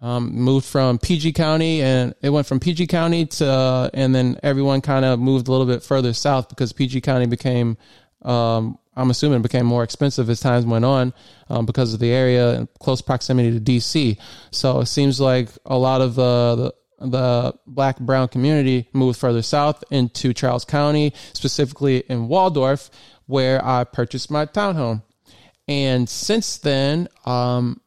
Um, 0.00 0.34
moved 0.34 0.66
from 0.66 0.98
PG 0.98 1.32
County, 1.32 1.82
and 1.82 2.14
it 2.22 2.30
went 2.30 2.46
from 2.46 2.60
PG 2.60 2.86
County 2.86 3.26
to, 3.26 3.90
and 3.94 4.14
then 4.14 4.38
everyone 4.42 4.80
kind 4.80 5.04
of 5.04 5.18
moved 5.18 5.48
a 5.48 5.50
little 5.50 5.66
bit 5.66 5.82
further 5.82 6.12
south 6.12 6.48
because 6.48 6.72
PG 6.72 7.00
County 7.00 7.26
became 7.26 7.78
um, 8.22 8.78
I'm 8.96 9.10
assuming 9.10 9.40
it 9.40 9.42
became 9.42 9.66
more 9.66 9.82
expensive 9.82 10.30
as 10.30 10.40
times 10.40 10.64
went 10.64 10.84
on 10.84 11.12
um, 11.48 11.66
because 11.66 11.92
of 11.92 12.00
the 12.00 12.10
area 12.10 12.54
and 12.54 12.68
close 12.80 13.02
proximity 13.02 13.52
to 13.52 13.60
DC. 13.60 14.18
So 14.50 14.80
it 14.80 14.86
seems 14.86 15.20
like 15.20 15.50
a 15.66 15.76
lot 15.76 16.00
of 16.00 16.18
uh, 16.18 16.54
the 16.56 16.74
the 16.98 17.54
black 17.66 17.98
brown 17.98 18.28
community 18.28 18.88
moved 18.94 19.18
further 19.18 19.42
south 19.42 19.84
into 19.90 20.32
Charles 20.32 20.64
County, 20.64 21.12
specifically 21.34 21.98
in 22.08 22.28
Waldorf, 22.28 22.90
where 23.26 23.62
I 23.62 23.84
purchased 23.84 24.30
my 24.30 24.46
townhome. 24.46 25.02
And 25.68 26.08
since 26.08 26.56
then, 26.58 27.08
um, 27.26 27.80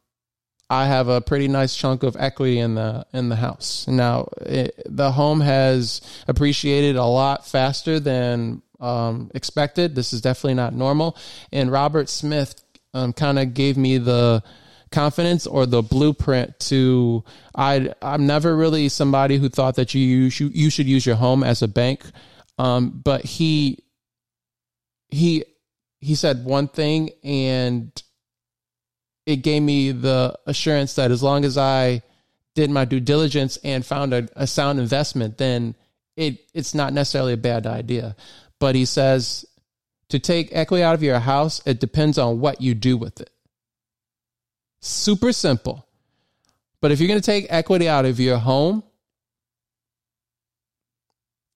I 0.68 0.86
have 0.86 1.08
a 1.08 1.20
pretty 1.20 1.48
nice 1.48 1.74
chunk 1.74 2.04
of 2.04 2.16
equity 2.18 2.60
in 2.60 2.76
the 2.76 3.04
in 3.12 3.28
the 3.28 3.36
house. 3.36 3.88
Now, 3.88 4.28
it, 4.42 4.80
the 4.86 5.10
home 5.10 5.40
has 5.40 6.00
appreciated 6.28 6.94
a 6.94 7.04
lot 7.04 7.46
faster 7.46 7.98
than 7.98 8.62
um, 8.80 9.30
expected. 9.34 9.94
This 9.94 10.12
is 10.12 10.20
definitely 10.20 10.54
not 10.54 10.74
normal. 10.74 11.16
And 11.52 11.70
Robert 11.70 12.08
Smith 12.08 12.62
um, 12.94 13.12
kind 13.12 13.38
of 13.38 13.54
gave 13.54 13.76
me 13.76 13.98
the 13.98 14.42
confidence 14.90 15.46
or 15.46 15.66
the 15.66 15.82
blueprint 15.82 16.58
to 16.58 17.22
I 17.54 17.92
I'm 18.02 18.26
never 18.26 18.56
really 18.56 18.88
somebody 18.88 19.38
who 19.38 19.48
thought 19.48 19.76
that 19.76 19.94
you 19.94 20.00
you 20.00 20.30
should, 20.30 20.54
you 20.54 20.68
should 20.68 20.86
use 20.86 21.06
your 21.06 21.16
home 21.16 21.44
as 21.44 21.62
a 21.62 21.68
bank 21.68 22.02
um, 22.58 23.00
but 23.04 23.24
he 23.24 23.84
he 25.08 25.44
he 26.00 26.14
said 26.16 26.44
one 26.44 26.66
thing 26.66 27.10
and 27.22 28.02
it 29.26 29.36
gave 29.36 29.62
me 29.62 29.92
the 29.92 30.36
assurance 30.46 30.94
that 30.94 31.12
as 31.12 31.22
long 31.22 31.44
as 31.44 31.56
I 31.56 32.02
did 32.56 32.68
my 32.68 32.84
due 32.84 33.00
diligence 33.00 33.58
and 33.62 33.86
found 33.86 34.12
a, 34.12 34.28
a 34.34 34.46
sound 34.46 34.80
investment 34.80 35.38
then 35.38 35.76
it 36.16 36.40
it's 36.52 36.74
not 36.74 36.92
necessarily 36.92 37.34
a 37.34 37.36
bad 37.38 37.64
idea 37.64 38.16
but 38.60 38.76
he 38.76 38.84
says 38.84 39.44
to 40.10 40.20
take 40.20 40.50
equity 40.52 40.84
out 40.84 40.94
of 40.94 41.02
your 41.02 41.18
house, 41.18 41.60
it 41.66 41.80
depends 41.80 42.18
on 42.18 42.38
what 42.38 42.60
you 42.60 42.74
do 42.74 42.96
with 42.96 43.20
it. 43.20 43.30
Super 44.80 45.32
simple. 45.32 45.86
But 46.80 46.92
if 46.92 47.00
you're 47.00 47.08
going 47.08 47.20
to 47.20 47.26
take 47.26 47.46
equity 47.50 47.88
out 47.88 48.04
of 48.04 48.20
your 48.20 48.38
home, 48.38 48.84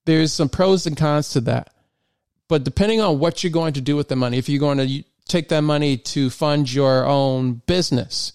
there's 0.05 0.33
some 0.33 0.49
pros 0.49 0.87
and 0.87 0.97
cons 0.97 1.31
to 1.31 1.41
that. 1.43 1.73
But 2.49 2.65
depending 2.65 3.01
on 3.01 3.19
what 3.19 3.43
you're 3.43 3.51
going 3.51 3.75
to 3.75 3.81
do 3.81 3.97
with 3.97 4.09
the 4.09 4.17
money, 4.17 4.37
if 4.37 4.49
you're 4.49 4.61
going 4.61 4.79
to 4.79 5.05
take 5.27 5.49
that 5.49 5.63
money 5.63 5.97
to 5.97 6.29
fund 6.29 6.73
your 6.73 7.07
own 7.07 7.63
business, 7.67 8.33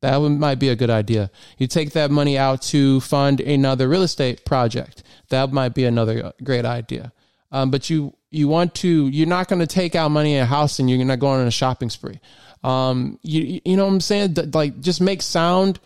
that 0.00 0.18
might 0.18 0.58
be 0.58 0.70
a 0.70 0.76
good 0.76 0.90
idea. 0.90 1.30
You 1.58 1.66
take 1.66 1.92
that 1.92 2.10
money 2.10 2.38
out 2.38 2.62
to 2.62 3.00
fund 3.00 3.40
another 3.40 3.88
real 3.88 4.02
estate 4.02 4.44
project, 4.44 5.02
that 5.28 5.52
might 5.52 5.74
be 5.74 5.84
another 5.84 6.26
uh, 6.26 6.32
great 6.42 6.64
idea. 6.64 7.12
Um, 7.54 7.70
but 7.70 7.88
you 7.88 8.12
you 8.32 8.48
want 8.48 8.74
to 8.74 9.06
you're 9.06 9.28
not 9.28 9.46
going 9.46 9.60
to 9.60 9.66
take 9.68 9.94
out 9.94 10.10
money 10.10 10.34
in 10.34 10.42
a 10.42 10.44
house 10.44 10.80
and 10.80 10.90
you're 10.90 11.02
not 11.04 11.20
going 11.20 11.40
on 11.40 11.46
a 11.46 11.52
shopping 11.52 11.88
spree. 11.88 12.20
Um, 12.64 13.20
you 13.22 13.60
you 13.64 13.76
know 13.76 13.84
what 13.86 13.92
I'm 13.92 14.00
saying? 14.00 14.34
Like 14.52 14.80
just 14.80 15.00
make 15.00 15.22
sound, 15.22 15.78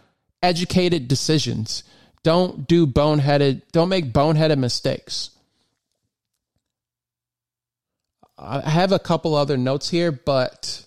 educated 0.42 1.09
decisions. 1.09 1.85
Don't 2.22 2.66
do 2.66 2.87
boneheaded. 2.87 3.62
Don't 3.70 3.90
make 3.90 4.14
boneheaded 4.14 4.57
mistakes. 4.57 5.28
I 8.38 8.70
have 8.70 8.92
a 8.92 8.98
couple 8.98 9.35
other 9.35 9.59
notes 9.59 9.90
here, 9.90 10.11
but 10.11 10.87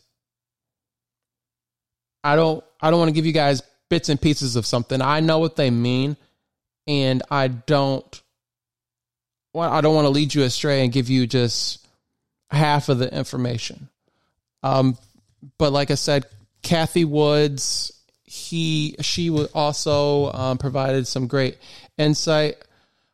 I 2.23 2.35
don't 2.35 2.63
I 2.81 2.89
don't 2.89 2.97
want 2.97 3.09
to 3.09 3.15
give 3.15 3.27
you 3.27 3.33
guys 3.33 3.61
bits 3.87 4.09
and 4.09 4.19
pieces 4.19 4.55
of 4.55 4.65
something. 4.65 4.99
I 4.99 5.19
know 5.19 5.37
what 5.37 5.57
they 5.57 5.69
mean, 5.69 6.17
and 6.87 7.21
I 7.29 7.49
don't 7.49 8.19
well, 9.53 9.71
I 9.71 9.81
don't 9.81 9.95
want 9.95 10.05
to 10.05 10.09
lead 10.09 10.33
you 10.33 10.43
astray 10.43 10.83
and 10.83 10.93
give 10.93 11.09
you 11.09 11.27
just 11.27 11.85
half 12.49 12.89
of 12.89 12.99
the 12.99 13.13
information. 13.13 13.89
Um, 14.63 14.97
but 15.57 15.71
like 15.71 15.91
I 15.91 15.95
said, 15.95 16.25
Cathie 16.61 17.05
Woods, 17.05 17.91
he 18.23 18.95
she 19.01 19.29
also 19.53 20.31
um, 20.31 20.57
provided 20.57 21.07
some 21.07 21.27
great 21.27 21.57
insight. 21.97 22.57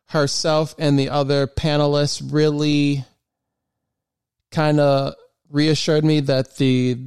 Herself 0.06 0.74
and 0.78 0.98
the 0.98 1.10
other 1.10 1.46
panelists 1.46 2.22
really 2.32 3.04
kind 4.50 4.80
of 4.80 5.14
reassured 5.50 6.04
me 6.04 6.20
that 6.20 6.56
the 6.56 6.98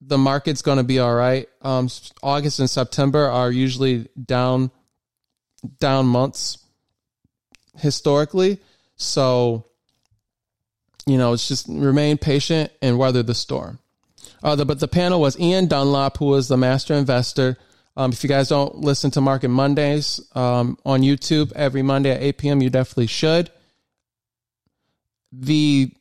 the 0.00 0.16
market's 0.16 0.62
going 0.62 0.78
to 0.78 0.84
be 0.84 0.98
all 0.98 1.14
right. 1.14 1.48
Um, 1.60 1.88
August 2.22 2.60
and 2.60 2.70
September 2.70 3.26
are 3.26 3.50
usually 3.50 4.08
down 4.24 4.70
down 5.80 6.06
months 6.06 6.58
historically. 7.78 8.58
So, 8.96 9.66
you 11.06 11.18
know, 11.18 11.32
it's 11.32 11.48
just 11.48 11.66
remain 11.68 12.18
patient 12.18 12.72
and 12.82 12.98
weather 12.98 13.22
the 13.22 13.34
storm. 13.34 13.78
Uh, 14.42 14.56
the, 14.56 14.64
but 14.64 14.80
the 14.80 14.88
panel 14.88 15.20
was 15.20 15.38
Ian 15.38 15.66
Dunlop, 15.66 16.18
who 16.18 16.26
was 16.26 16.48
the 16.48 16.56
master 16.56 16.94
investor. 16.94 17.56
Um, 17.96 18.12
if 18.12 18.22
you 18.22 18.28
guys 18.28 18.48
don't 18.48 18.76
listen 18.76 19.10
to 19.12 19.20
Market 19.20 19.48
Mondays 19.48 20.20
um, 20.34 20.78
on 20.84 21.00
YouTube 21.00 21.52
every 21.52 21.82
Monday 21.82 22.10
at 22.10 22.22
8 22.22 22.38
p.m., 22.38 22.62
you 22.62 22.70
definitely 22.70 23.06
should. 23.06 23.50
The 25.32 25.92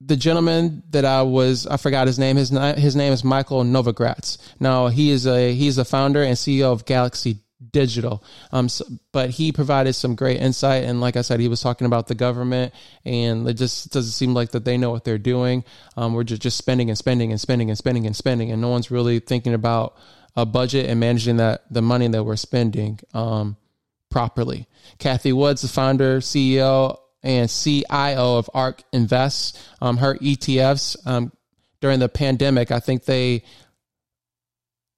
the 0.00 0.16
gentleman 0.16 0.82
that 0.90 1.04
I 1.04 1.22
was 1.22 1.66
I 1.66 1.78
forgot 1.78 2.06
his 2.06 2.18
name 2.18 2.36
his 2.36 2.50
his 2.50 2.94
name 2.94 3.12
is 3.12 3.24
Michael 3.24 3.64
Novogratz. 3.64 4.38
Now 4.60 4.88
he 4.88 5.10
is 5.10 5.26
a 5.26 5.52
he's 5.54 5.78
a 5.78 5.84
founder 5.84 6.22
and 6.22 6.36
CEO 6.36 6.72
of 6.72 6.84
Galaxy 6.84 7.38
digital. 7.70 8.22
Um, 8.52 8.68
so, 8.68 8.84
but 9.12 9.30
he 9.30 9.52
provided 9.52 9.94
some 9.94 10.14
great 10.14 10.40
insight, 10.40 10.84
and 10.84 11.00
like 11.00 11.16
I 11.16 11.22
said, 11.22 11.40
he 11.40 11.48
was 11.48 11.60
talking 11.60 11.86
about 11.86 12.06
the 12.06 12.14
government, 12.14 12.74
and 13.04 13.48
it 13.48 13.54
just 13.54 13.92
doesn't 13.92 14.12
seem 14.12 14.34
like 14.34 14.50
that 14.50 14.64
they 14.64 14.76
know 14.76 14.90
what 14.90 15.04
they're 15.04 15.18
doing. 15.18 15.64
Um, 15.96 16.14
we're 16.14 16.24
just 16.24 16.42
just 16.42 16.58
spending 16.58 16.88
and 16.90 16.98
spending 16.98 17.30
and 17.30 17.40
spending 17.40 17.70
and 17.70 17.78
spending 17.78 18.06
and 18.06 18.16
spending, 18.16 18.50
and 18.50 18.60
no 18.60 18.68
one's 18.68 18.90
really 18.90 19.20
thinking 19.20 19.54
about 19.54 19.96
a 20.36 20.44
budget 20.44 20.86
and 20.88 21.00
managing 21.00 21.38
that 21.38 21.62
the 21.70 21.82
money 21.82 22.08
that 22.08 22.24
we're 22.24 22.36
spending 22.36 23.00
um, 23.14 23.56
properly. 24.10 24.68
Cathie 24.98 25.32
Woods, 25.32 25.62
the 25.62 25.68
founder, 25.68 26.20
CEO, 26.20 26.98
and 27.22 27.50
CIO 27.50 28.36
of 28.38 28.48
ARK 28.54 28.82
Invest, 28.92 29.58
um, 29.80 29.96
her 29.96 30.16
ETFs 30.16 30.96
um, 31.06 31.32
during 31.80 31.98
the 31.98 32.08
pandemic, 32.08 32.70
I 32.70 32.80
think 32.80 33.04
they 33.04 33.42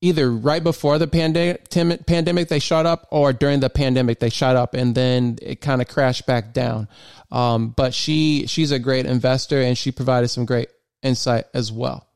either 0.01 0.31
right 0.31 0.63
before 0.63 0.99
the 0.99 1.07
pandemic 1.09 1.69
pandemic 2.07 2.49
they 2.49 2.61
shot 2.61 2.87
up 2.87 3.07
or 3.11 3.33
during 3.33 3.61
the 3.61 3.71
pandemic 3.71 4.21
they 4.21 4.31
shot 4.31 4.57
up 4.57 4.75
and 4.75 4.95
then 4.95 5.39
it 5.43 5.61
kind 5.61 5.83
of 5.83 5.89
crashed 5.89 6.27
back 6.27 6.53
down 6.53 6.87
um, 7.33 7.69
but 7.77 7.93
she 7.95 8.47
she's 8.47 8.71
a 8.71 8.79
great 8.79 9.07
investor 9.07 9.61
and 9.61 9.77
she 9.77 9.91
provided 9.91 10.29
some 10.29 10.45
great 10.45 10.69
insight 11.03 11.45
as 11.55 11.73
well 11.73 12.07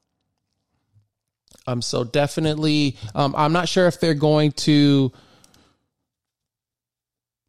Um, 1.66 1.83
so 1.83 2.05
definitely, 2.05 2.97
um, 3.14 3.35
I'm 3.37 3.53
not 3.53 3.68
sure 3.68 3.87
if 3.87 4.01
they're 4.01 4.14
going 4.14 4.53
to. 4.66 5.12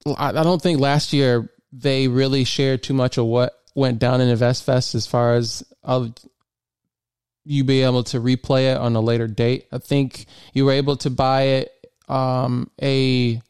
I, 0.06 0.30
I 0.30 0.43
don't 0.43 0.62
think 0.62 0.80
last 0.80 1.13
year 1.13 1.50
they 1.72 2.08
really 2.08 2.43
shared 2.43 2.84
too 2.84 2.93
much 2.93 3.17
of 3.17 3.26
what 3.26 3.54
went 3.76 4.00
down 4.00 4.22
in 4.22 4.36
InvestFest 4.36 4.93
as 4.96 5.08
far 5.08 5.34
as 5.34 5.63
uh, 5.84 6.08
you 7.45 7.63
be 7.63 7.82
able 7.82 8.03
to 8.06 8.19
replay 8.19 8.73
it 8.73 8.77
on 8.77 8.95
a 8.95 9.01
later 9.01 9.27
date. 9.27 9.67
I 9.71 9.77
think 9.77 10.25
you 10.53 10.65
were 10.65 10.71
able 10.71 10.97
to 10.97 11.10
buy 11.10 11.41
it 11.43 11.88
um, 12.08 12.69
a 12.82 13.41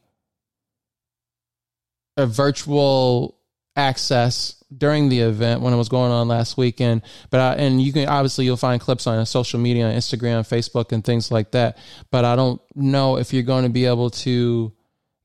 a 2.18 2.26
virtual 2.28 3.38
access 3.76 4.64
during 4.76 5.10
the 5.10 5.20
event 5.20 5.62
when 5.62 5.74
it 5.74 5.78
was 5.78 5.90
going 5.90 6.12
on 6.12 6.28
last 6.28 6.58
weekend. 6.58 7.02
But 7.30 7.40
I, 7.40 7.54
and 7.56 7.82
you 7.82 7.92
can 7.94 8.08
obviously 8.08 8.46
you'll 8.46 8.58
find 8.58 8.80
clips 8.80 9.08
on 9.08 9.26
social 9.26 9.60
media, 9.60 9.86
Instagram, 9.86 10.42
Facebook, 10.42 10.92
and 10.92 11.04
things 11.04 11.32
like 11.32 11.52
that. 11.52 11.78
But 12.12 12.26
I 12.26 12.36
don't 12.36 12.62
know 12.76 13.18
if 13.18 13.34
you're 13.34 13.44
going 13.44 13.64
to 13.64 13.70
be 13.70 13.86
able 13.86 14.10
to 14.12 14.72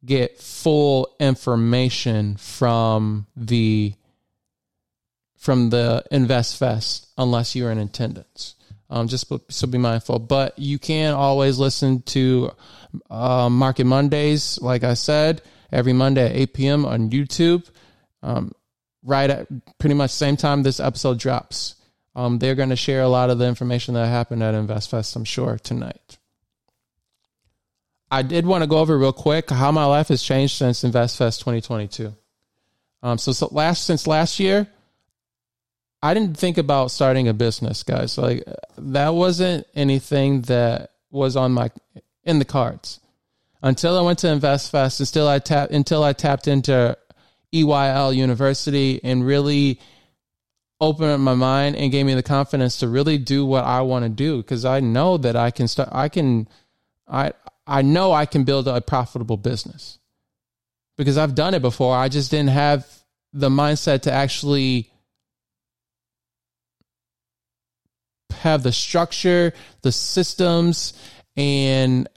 get 0.05 0.39
full 0.39 1.15
information 1.19 2.37
from 2.37 3.27
the 3.37 3.95
from 5.37 5.71
the 5.71 6.05
InvestFest 6.13 7.07
unless 7.17 7.55
you're 7.55 7.71
in 7.71 7.79
attendance. 7.79 8.55
Um, 8.91 9.09
just 9.09 9.31
so 9.51 9.67
be 9.67 9.79
mindful. 9.79 10.19
But 10.19 10.59
you 10.59 10.79
can 10.79 11.15
always 11.15 11.59
listen 11.59 12.03
to 12.03 12.53
uh, 13.11 13.51
Market 13.51 13.85
Mondays, 13.85 14.59
like 14.63 14.83
I 14.83 14.95
said, 14.95 15.43
every 15.71 15.93
Monday 15.93 16.25
at 16.27 16.37
8 16.37 16.55
p.m. 16.55 16.87
on 16.87 17.11
YouTube. 17.11 17.69
Um, 18.23 18.53
right 19.03 19.31
at 19.31 19.79
pretty 19.79 19.95
much 19.95 20.11
same 20.11 20.37
time 20.37 20.63
this 20.63 20.81
episode 20.81 21.19
drops. 21.19 21.77
Um, 22.15 22.39
they're 22.39 22.55
going 22.55 22.71
to 22.71 22.77
share 22.77 23.03
a 23.03 23.09
lot 23.09 23.31
of 23.31 23.39
the 23.39 23.47
information 23.47 23.95
that 23.95 24.09
happened 24.09 24.43
at 24.43 24.55
InvestFest, 24.55 25.15
I'm 25.15 25.25
sure, 25.25 25.59
tonight. 25.63 26.19
I 28.11 28.23
did 28.23 28.47
want 28.47 28.63
to 28.63 28.67
go 28.67 28.79
over 28.79 28.99
real 28.99 29.13
quick 29.13 29.51
how 29.51 29.71
my 29.71 29.85
life 29.85 30.09
has 30.09 30.23
changed 30.23 30.57
since 30.57 30.83
InvestFest 30.83 31.39
2022. 31.41 32.15
Um, 33.03 33.19
so, 33.19 33.33
so 33.33 33.49
last 33.53 33.85
since 33.85 34.07
last 34.07 34.41
year, 34.41 34.67
I 36.03 36.15
didn't 36.15 36.37
think 36.37 36.59
about 36.59 36.91
starting 36.91 37.29
a 37.29 37.35
business, 37.35 37.83
guys. 37.83 38.19
Like 38.19 38.45
that 38.77 39.11
wasn't 39.11 39.67
anything 39.75 40.43
that 40.43 40.93
was 41.11 41.37
on 41.37 41.53
my 41.53 41.71
in 42.25 42.39
the 42.39 42.45
cards 42.45 43.01
until 43.63 43.99
I 43.99 44.03
went 44.03 44.21
to 44.21 44.29
InvestFest. 44.29 45.01
Until 45.01 45.29
I 45.29 45.39
tap 45.39 45.71
until 45.71 46.05
I 46.05 46.13
tapped 46.13 46.47
into 46.47 46.97
EYL 47.53 48.15
University 48.15 49.01
and 49.03 49.27
really 49.27 49.81
opened 50.81 51.11
up 51.11 51.21
my 51.21 51.35
mind 51.35 51.75
and 51.75 51.91
gave 51.91 52.07
me 52.07 52.15
the 52.15 52.23
confidence 52.23 52.79
to 52.79 52.89
really 52.89 53.19
do 53.19 53.45
what 53.45 53.65
I 53.65 53.81
want 53.81 54.05
to 54.05 54.09
do 54.09 54.37
because 54.37 54.65
I 54.65 54.81
know 54.81 55.17
that 55.17 55.35
I 55.35 55.51
can 55.51 55.67
start. 55.67 55.89
I 55.93 56.09
can. 56.09 56.49
I 57.09 57.33
I 57.67 57.83
know 57.83 58.13
I 58.13 58.27
can 58.27 58.45
build 58.45 58.69
a 58.69 58.81
profitable 58.81 59.37
business 59.37 59.99
because 60.97 61.19
I've 61.19 61.35
done 61.35 61.55
it 61.55 61.63
before. 61.63 61.97
I 61.97 62.09
just 62.09 62.31
didn't 62.31 62.51
have 62.51 62.87
the 63.33 63.51
mindset 63.51 64.03
to 64.03 64.13
actually 64.13 64.91
have 68.39 68.63
the 68.63 68.73
structure, 68.73 69.53
the 69.83 69.93
systems, 69.93 70.93
and 71.37 72.09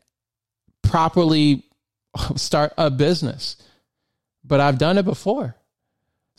properly 0.84 1.64
start 2.36 2.74
a 2.78 2.90
business. 2.90 3.58
But 4.44 4.60
I've 4.60 4.78
done 4.78 4.98
it 4.98 5.06
before. 5.06 5.56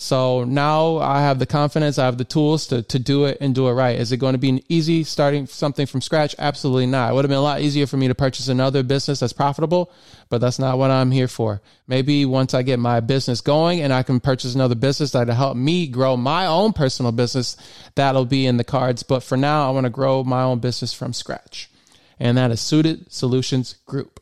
So 0.03 0.43
now 0.43 0.97
I 0.97 1.21
have 1.21 1.38
the 1.38 1.47
confidence, 1.47 1.97
I 1.97 2.07
have 2.07 2.19
the 2.19 2.25
tools 2.25 2.67
to, 2.67 2.83
to 2.83 2.99
do 2.99 3.27
it 3.27 3.38
and 3.41 3.55
do 3.55 3.69
it 3.69 3.73
right. 3.73 3.97
Is 3.97 4.11
it 4.11 4.17
going 4.17 4.33
to 4.33 4.38
be 4.38 4.65
easy 4.69 5.05
starting 5.05 5.47
something 5.47 5.87
from 5.87 6.01
scratch? 6.01 6.35
Absolutely 6.41 6.87
not. 6.87 7.12
It 7.12 7.15
would 7.15 7.25
have 7.25 7.31
been 7.31 7.38
a 7.38 7.41
lot 7.41 7.61
easier 7.61 7.87
for 7.87 7.97
me 7.97 8.09
to 8.09 8.15
purchase 8.15 8.49
another 8.49 8.83
business 8.83 9.21
that's 9.21 9.33
profitable, 9.33 9.93
but 10.29 10.41
that's 10.41 10.59
not 10.59 10.77
what 10.77 10.91
I'm 10.91 11.12
here 11.12 11.29
for. 11.29 11.62
Maybe 11.87 12.25
once 12.25 12.53
I 12.53 12.62
get 12.62 12.81
my 12.81 12.99
business 12.99 13.41
going 13.41 13.81
and 13.81 13.93
I 13.93 14.03
can 14.03 14.19
purchase 14.19 14.57
another 14.57 14.75
business 14.75 15.12
that'll 15.12 15.37
help 15.37 15.57
me 15.57 15.87
grow 15.87 16.17
my 16.17 16.47
own 16.47 16.73
personal 16.73 17.12
business, 17.12 17.57
that'll 17.95 18.25
be 18.25 18.45
in 18.45 18.57
the 18.57 18.65
cards. 18.65 19.05
But 19.05 19.23
for 19.23 19.37
now, 19.37 19.69
I 19.69 19.71
want 19.71 19.85
to 19.85 19.91
grow 19.91 20.25
my 20.25 20.43
own 20.43 20.59
business 20.59 20.93
from 20.93 21.12
scratch. 21.12 21.71
And 22.19 22.37
that 22.38 22.51
is 22.51 22.61
Suited 22.61 23.12
Solutions 23.12 23.77
Group. 23.87 24.19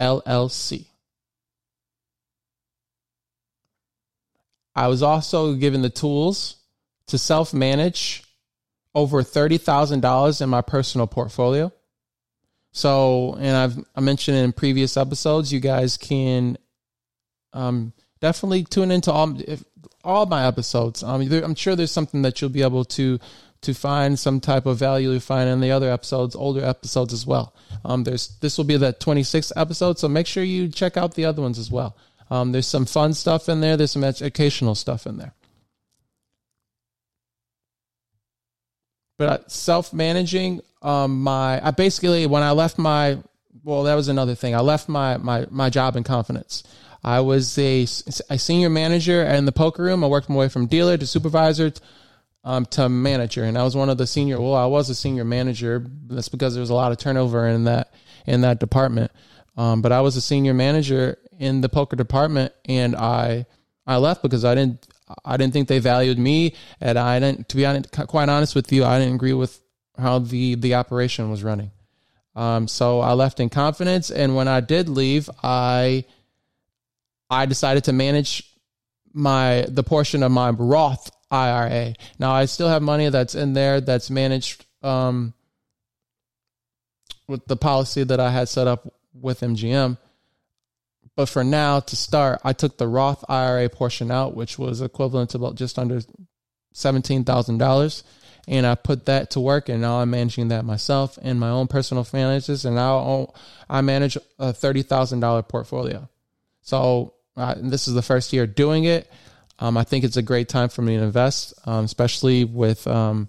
LLC. 0.00 0.86
I 4.74 4.88
was 4.88 5.02
also 5.02 5.54
given 5.54 5.82
the 5.82 5.90
tools 5.90 6.56
to 7.08 7.18
self 7.18 7.52
manage 7.52 8.24
over 8.94 9.22
$30,000 9.22 10.42
in 10.42 10.48
my 10.48 10.60
personal 10.60 11.06
portfolio. 11.06 11.72
So, 12.72 13.34
and 13.38 13.56
I've 13.56 13.84
I 13.94 14.00
mentioned 14.00 14.38
in 14.38 14.52
previous 14.52 14.96
episodes, 14.96 15.52
you 15.52 15.60
guys 15.60 15.98
can 15.98 16.56
um, 17.52 17.92
definitely 18.20 18.64
tune 18.64 18.90
into 18.90 19.12
all 19.12 19.36
all 20.02 20.26
my 20.26 20.46
episodes. 20.46 21.02
Um, 21.02 21.20
I'm 21.20 21.54
sure 21.54 21.76
there's 21.76 21.92
something 21.92 22.22
that 22.22 22.40
you'll 22.40 22.50
be 22.50 22.62
able 22.62 22.84
to 22.86 23.18
to 23.62 23.74
find 23.74 24.18
some 24.18 24.40
type 24.40 24.66
of 24.66 24.76
value 24.76 25.12
you 25.12 25.20
find 25.20 25.48
in 25.48 25.60
the 25.60 25.70
other 25.70 25.90
episodes, 25.90 26.34
older 26.34 26.64
episodes 26.64 27.12
as 27.12 27.26
well. 27.26 27.54
Um, 27.84 28.04
there's 28.04 28.28
this 28.40 28.56
will 28.56 28.64
be 28.64 28.76
the 28.76 28.92
26th 28.92 29.52
episode, 29.54 29.98
so 29.98 30.08
make 30.08 30.26
sure 30.26 30.42
you 30.42 30.68
check 30.68 30.96
out 30.96 31.14
the 31.14 31.26
other 31.26 31.42
ones 31.42 31.58
as 31.58 31.70
well. 31.70 31.96
Um, 32.32 32.50
there's 32.52 32.66
some 32.66 32.86
fun 32.86 33.12
stuff 33.12 33.50
in 33.50 33.60
there. 33.60 33.76
There's 33.76 33.90
some 33.90 34.04
educational 34.04 34.74
stuff 34.74 35.06
in 35.06 35.18
there. 35.18 35.34
But 39.18 39.52
self 39.52 39.92
managing, 39.92 40.62
um, 40.80 41.22
my 41.22 41.64
I 41.64 41.72
basically 41.72 42.24
when 42.24 42.42
I 42.42 42.52
left 42.52 42.78
my 42.78 43.18
well, 43.62 43.82
that 43.82 43.96
was 43.96 44.08
another 44.08 44.34
thing. 44.34 44.54
I 44.54 44.60
left 44.60 44.88
my 44.88 45.18
my 45.18 45.46
my 45.50 45.68
job 45.68 45.94
in 45.94 46.04
confidence. 46.04 46.62
I 47.04 47.20
was 47.20 47.58
a, 47.58 47.82
a 48.30 48.38
senior 48.38 48.70
manager 48.70 49.22
in 49.24 49.44
the 49.44 49.52
poker 49.52 49.82
room. 49.82 50.02
I 50.02 50.06
worked 50.06 50.30
my 50.30 50.36
way 50.36 50.48
from 50.48 50.64
dealer 50.66 50.96
to 50.96 51.06
supervisor 51.06 51.70
um, 52.44 52.64
to 52.66 52.88
manager, 52.88 53.44
and 53.44 53.58
I 53.58 53.62
was 53.62 53.76
one 53.76 53.90
of 53.90 53.98
the 53.98 54.06
senior. 54.06 54.40
Well, 54.40 54.54
I 54.54 54.64
was 54.64 54.88
a 54.88 54.94
senior 54.94 55.26
manager. 55.26 55.84
That's 56.06 56.30
because 56.30 56.54
there 56.54 56.62
was 56.62 56.70
a 56.70 56.74
lot 56.74 56.92
of 56.92 56.98
turnover 56.98 57.46
in 57.46 57.64
that 57.64 57.92
in 58.26 58.40
that 58.40 58.58
department. 58.58 59.10
Um, 59.54 59.82
but 59.82 59.92
I 59.92 60.00
was 60.00 60.16
a 60.16 60.22
senior 60.22 60.54
manager 60.54 61.18
in 61.38 61.60
the 61.60 61.68
poker 61.68 61.96
department, 61.96 62.52
and 62.64 62.96
I 62.96 63.46
I 63.86 63.96
left 63.96 64.22
because 64.22 64.44
I 64.44 64.54
didn't 64.54 64.86
I 65.24 65.36
didn't 65.36 65.52
think 65.52 65.68
they 65.68 65.78
valued 65.78 66.18
me, 66.18 66.54
and 66.80 66.98
I 66.98 67.18
didn't. 67.18 67.48
To 67.50 67.56
be 67.56 67.66
honest, 67.66 67.90
quite 68.08 68.28
honest 68.28 68.54
with 68.54 68.72
you, 68.72 68.84
I 68.84 68.98
didn't 68.98 69.14
agree 69.14 69.32
with 69.32 69.60
how 69.98 70.18
the 70.18 70.54
the 70.54 70.74
operation 70.74 71.30
was 71.30 71.42
running. 71.42 71.70
Um, 72.34 72.66
so 72.66 73.00
I 73.00 73.12
left 73.12 73.40
in 73.40 73.50
confidence, 73.50 74.10
and 74.10 74.34
when 74.34 74.48
I 74.48 74.60
did 74.60 74.88
leave, 74.88 75.28
I 75.42 76.04
I 77.28 77.46
decided 77.46 77.84
to 77.84 77.92
manage 77.92 78.44
my 79.12 79.66
the 79.68 79.82
portion 79.82 80.22
of 80.22 80.32
my 80.32 80.50
Roth 80.50 81.10
IRA. 81.30 81.94
Now 82.18 82.32
I 82.32 82.46
still 82.46 82.68
have 82.68 82.82
money 82.82 83.08
that's 83.08 83.34
in 83.34 83.52
there 83.52 83.80
that's 83.80 84.10
managed 84.10 84.64
um, 84.82 85.34
with 87.26 87.46
the 87.46 87.56
policy 87.56 88.04
that 88.04 88.20
I 88.20 88.30
had 88.30 88.48
set 88.48 88.66
up 88.66 88.92
with 89.14 89.40
MGM. 89.40 89.98
But 91.14 91.28
for 91.28 91.44
now, 91.44 91.80
to 91.80 91.96
start, 91.96 92.40
I 92.42 92.52
took 92.52 92.78
the 92.78 92.88
Roth 92.88 93.24
IRA 93.28 93.68
portion 93.68 94.10
out, 94.10 94.34
which 94.34 94.58
was 94.58 94.80
equivalent 94.80 95.30
to 95.30 95.38
about 95.38 95.56
just 95.56 95.78
under 95.78 96.00
seventeen 96.72 97.24
thousand 97.24 97.58
dollars, 97.58 98.02
and 98.48 98.66
I 98.66 98.74
put 98.74 99.06
that 99.06 99.30
to 99.32 99.40
work. 99.40 99.68
And 99.68 99.82
now 99.82 100.00
I'm 100.00 100.10
managing 100.10 100.48
that 100.48 100.64
myself 100.64 101.18
in 101.18 101.38
my 101.38 101.50
own 101.50 101.66
personal 101.66 102.04
finances, 102.04 102.64
and 102.64 102.76
now 102.76 103.34
I 103.68 103.82
manage 103.82 104.16
a 104.38 104.52
thirty 104.52 104.82
thousand 104.82 105.20
dollar 105.20 105.42
portfolio. 105.42 106.08
So 106.62 107.14
uh, 107.36 107.56
this 107.58 107.88
is 107.88 107.94
the 107.94 108.02
first 108.02 108.32
year 108.32 108.46
doing 108.46 108.84
it. 108.84 109.10
Um, 109.58 109.76
I 109.76 109.84
think 109.84 110.04
it's 110.04 110.16
a 110.16 110.22
great 110.22 110.48
time 110.48 110.70
for 110.70 110.82
me 110.82 110.96
to 110.96 111.02
invest, 111.02 111.54
um, 111.66 111.84
especially 111.84 112.44
with, 112.44 112.86
um, 112.86 113.28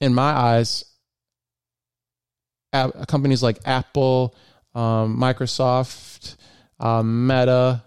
in 0.00 0.12
my 0.12 0.30
eyes, 0.30 0.84
companies 2.72 3.42
like 3.42 3.58
Apple, 3.64 4.34
um, 4.74 5.16
Microsoft, 5.16 6.36
uh, 6.82 7.02
Meta, 7.02 7.82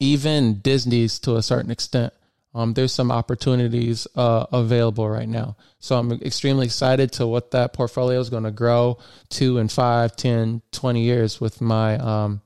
even 0.00 0.60
Disney's 0.60 1.18
to 1.20 1.36
a 1.36 1.42
certain 1.42 1.70
extent. 1.70 2.12
Um, 2.54 2.72
there's 2.72 2.92
some 2.92 3.12
opportunities 3.12 4.08
uh, 4.16 4.46
available 4.52 5.08
right 5.08 5.28
now. 5.28 5.56
So 5.80 5.98
I'm 5.98 6.10
extremely 6.12 6.64
excited 6.66 7.12
to 7.12 7.26
what 7.26 7.50
that 7.50 7.72
portfolio 7.72 8.18
is 8.18 8.30
going 8.30 8.44
to 8.44 8.50
grow 8.50 8.98
to 9.30 9.58
in 9.58 9.68
5, 9.68 10.16
10, 10.16 10.62
20 10.72 11.02
years 11.02 11.40
with 11.40 11.60
my 11.60 11.98
um, 11.98 12.40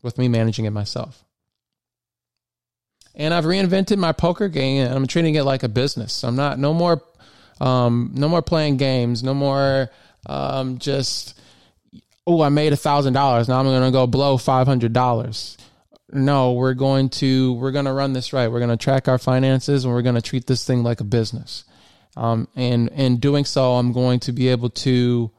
with 0.00 0.16
me 0.16 0.28
managing 0.28 0.64
it 0.64 0.70
myself. 0.70 1.24
And 3.14 3.34
I've 3.34 3.44
reinvented 3.44 3.98
my 3.98 4.12
poker 4.12 4.48
game 4.48 4.86
and 4.86 4.94
I'm 4.94 5.06
treating 5.06 5.34
it 5.34 5.44
like 5.44 5.62
a 5.64 5.68
business. 5.68 6.24
I'm 6.24 6.36
not 6.36 6.58
no 6.58 6.72
more 6.72 7.02
um, 7.60 8.12
no 8.14 8.28
more 8.28 8.42
playing 8.42 8.76
games, 8.76 9.22
no 9.22 9.34
more 9.34 9.90
um, 10.26 10.78
just 10.78 11.38
oh, 12.26 12.42
I 12.42 12.48
made 12.48 12.72
a 12.72 12.76
thousand 12.76 13.12
dollars. 13.12 13.48
Now 13.48 13.58
I'm 13.58 13.66
going 13.66 13.82
to 13.82 13.90
go 13.90 14.06
blow 14.06 14.36
five 14.36 14.66
hundred 14.66 14.92
dollars. 14.92 15.56
No, 16.12 16.52
we're 16.52 16.74
going 16.74 17.08
to 17.10 17.54
we're 17.54 17.72
going 17.72 17.86
to 17.86 17.92
run 17.92 18.12
this 18.12 18.32
right. 18.32 18.48
We're 18.48 18.60
going 18.60 18.70
to 18.70 18.76
track 18.76 19.08
our 19.08 19.18
finances 19.18 19.84
and 19.84 19.94
we're 19.94 20.02
going 20.02 20.14
to 20.14 20.22
treat 20.22 20.46
this 20.46 20.64
thing 20.64 20.82
like 20.82 21.00
a 21.00 21.04
business. 21.04 21.64
Um, 22.16 22.48
and 22.54 22.88
in 22.90 23.16
doing 23.18 23.46
so, 23.46 23.74
I'm 23.74 23.92
going 23.92 24.20
to 24.20 24.32
be 24.32 24.48
able 24.48 24.68
to 24.70 25.30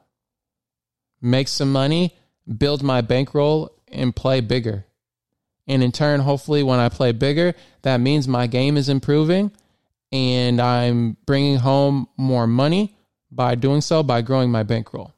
make 1.22 1.48
some 1.48 1.72
money, 1.72 2.16
build 2.58 2.82
my 2.82 3.02
bankroll, 3.02 3.78
and 3.88 4.16
play 4.16 4.42
bigger. 4.42 4.86
And 5.68 5.84
in 5.84 5.92
turn, 5.92 6.20
hopefully, 6.20 6.64
when 6.64 6.80
I 6.80 6.90
play 6.90 7.12
bigger, 7.12 7.54
that 7.84 7.98
means 7.98 8.28
my 8.28 8.48
game 8.48 8.76
is 8.76 8.90
improving 8.90 9.52
and 10.12 10.62
I'm 10.62 11.18
bringing 11.26 11.58
home 11.58 12.08
more 12.18 12.46
money 12.48 12.96
by 13.32 13.56
doing 13.56 13.82
so 13.82 14.04
by 14.04 14.22
growing 14.22 14.52
my 14.52 14.64
bankroll. 14.64 15.14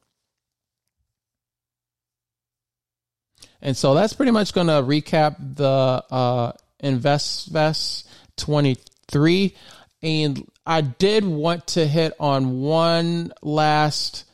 And 3.62 3.76
so 3.76 3.94
that's 3.94 4.12
pretty 4.12 4.32
much 4.32 4.52
going 4.52 4.66
to 4.68 4.74
recap 4.74 5.36
the 5.56 6.04
uh, 6.10 6.52
InvestFest 6.82 8.04
23. 8.36 9.54
And 10.02 10.50
I 10.66 10.80
did 10.80 11.24
want 11.24 11.66
to 11.68 11.86
hit 11.86 12.12
on 12.20 12.60
one 12.60 13.32
last 13.42 14.24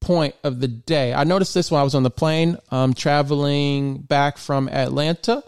point 0.00 0.34
of 0.44 0.60
the 0.60 0.68
day. 0.68 1.14
I 1.14 1.24
noticed 1.24 1.54
this 1.54 1.70
when 1.70 1.80
I 1.80 1.84
was 1.84 1.94
on 1.94 2.02
the 2.02 2.10
plane 2.10 2.58
um, 2.70 2.94
traveling 2.94 3.98
back 3.98 4.36
from 4.36 4.68
Atlanta 4.68 5.42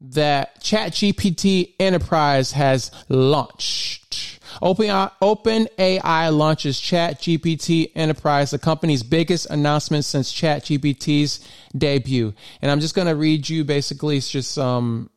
that 0.00 0.60
ChatGPT 0.60 1.74
Enterprise 1.78 2.52
has 2.52 2.90
launched. 3.08 4.31
Open, 4.60 5.08
Open 5.20 5.68
AI 5.78 6.28
launches 6.28 6.78
ChatGPT 6.78 7.92
Enterprise, 7.94 8.50
the 8.50 8.58
company's 8.58 9.02
biggest 9.02 9.46
announcement 9.46 10.04
since 10.04 10.32
ChatGPT's 10.32 11.48
debut. 11.76 12.34
And 12.60 12.70
I'm 12.70 12.80
just 12.80 12.94
going 12.94 13.08
to 13.08 13.16
read 13.16 13.48
you 13.48 13.64
basically 13.64 14.20
just 14.20 14.52
some 14.52 15.10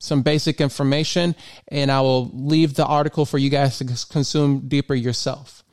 some 0.00 0.22
basic 0.22 0.60
information, 0.60 1.34
and 1.68 1.90
I 1.90 2.00
will 2.00 2.30
leave 2.32 2.74
the 2.74 2.86
article 2.86 3.26
for 3.26 3.36
you 3.36 3.50
guys 3.50 3.78
to 3.78 3.84
consume 4.08 4.68
deeper 4.68 4.94
yourself. 4.94 5.64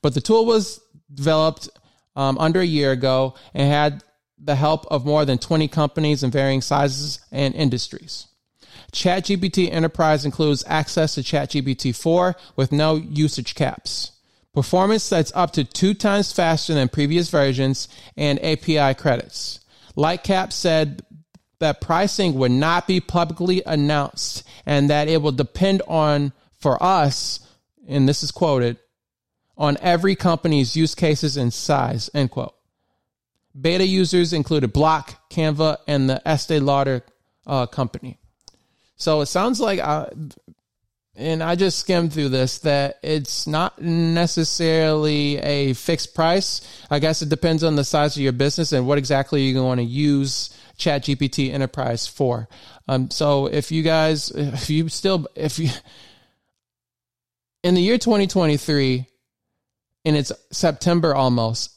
But 0.00 0.14
the 0.14 0.20
tool 0.20 0.46
was 0.46 0.80
developed 1.12 1.68
um, 2.16 2.38
under 2.38 2.60
a 2.60 2.64
year 2.64 2.92
ago 2.92 3.34
and 3.54 3.70
had 3.70 4.02
the 4.38 4.54
help 4.54 4.86
of 4.86 5.04
more 5.04 5.24
than 5.24 5.38
20 5.38 5.68
companies 5.68 6.22
in 6.22 6.30
varying 6.30 6.60
sizes 6.60 7.20
and 7.30 7.54
industries. 7.54 8.26
ChatGPT 8.92 9.72
Enterprise 9.72 10.24
includes 10.24 10.64
access 10.66 11.14
to 11.14 11.22
ChatGPT 11.22 11.94
4 11.94 12.36
with 12.56 12.72
no 12.72 12.96
usage 12.96 13.54
caps, 13.54 14.12
performance 14.54 15.08
that's 15.08 15.32
up 15.34 15.52
to 15.52 15.64
two 15.64 15.94
times 15.94 16.32
faster 16.32 16.74
than 16.74 16.88
previous 16.88 17.30
versions, 17.30 17.88
and 18.16 18.42
API 18.42 18.94
credits. 18.94 19.60
Lightcap 19.96 20.52
said 20.52 21.02
that 21.58 21.80
pricing 21.80 22.34
would 22.34 22.52
not 22.52 22.86
be 22.86 23.00
publicly 23.00 23.62
announced 23.66 24.44
and 24.64 24.90
that 24.90 25.08
it 25.08 25.20
will 25.20 25.32
depend 25.32 25.82
on, 25.88 26.32
for 26.56 26.82
us, 26.82 27.40
and 27.86 28.08
this 28.08 28.22
is 28.22 28.30
quoted, 28.30 28.78
on 29.56 29.76
every 29.80 30.14
company's 30.14 30.76
use 30.76 30.94
cases 30.94 31.36
and 31.36 31.52
size, 31.52 32.08
end 32.14 32.30
quote. 32.30 32.54
Beta 33.60 33.84
users 33.84 34.32
included 34.32 34.72
Block, 34.72 35.28
Canva, 35.30 35.78
and 35.88 36.08
the 36.08 36.26
Estee 36.26 36.60
Lauder 36.60 37.02
uh, 37.46 37.66
company. 37.66 38.17
So 38.98 39.20
it 39.20 39.26
sounds 39.26 39.60
like, 39.60 39.78
I, 39.80 40.10
and 41.14 41.42
I 41.42 41.54
just 41.54 41.78
skimmed 41.78 42.12
through 42.12 42.28
this, 42.28 42.58
that 42.58 42.98
it's 43.02 43.46
not 43.46 43.80
necessarily 43.80 45.38
a 45.38 45.72
fixed 45.72 46.14
price. 46.14 46.60
I 46.90 46.98
guess 46.98 47.22
it 47.22 47.28
depends 47.28 47.64
on 47.64 47.76
the 47.76 47.84
size 47.84 48.16
of 48.16 48.22
your 48.22 48.32
business 48.32 48.72
and 48.72 48.86
what 48.86 48.98
exactly 48.98 49.42
you're 49.42 49.60
going 49.60 49.78
to 49.78 49.84
use 49.84 50.56
ChatGPT 50.78 51.52
Enterprise 51.52 52.06
for. 52.06 52.48
Um, 52.86 53.10
so 53.10 53.46
if 53.46 53.72
you 53.72 53.82
guys, 53.82 54.30
if 54.30 54.68
you 54.68 54.88
still, 54.88 55.26
if 55.34 55.58
you, 55.58 55.70
in 57.62 57.74
the 57.74 57.82
year 57.82 57.98
2023, 57.98 59.06
and 60.04 60.16
it's 60.16 60.32
September 60.52 61.14
almost, 61.14 61.74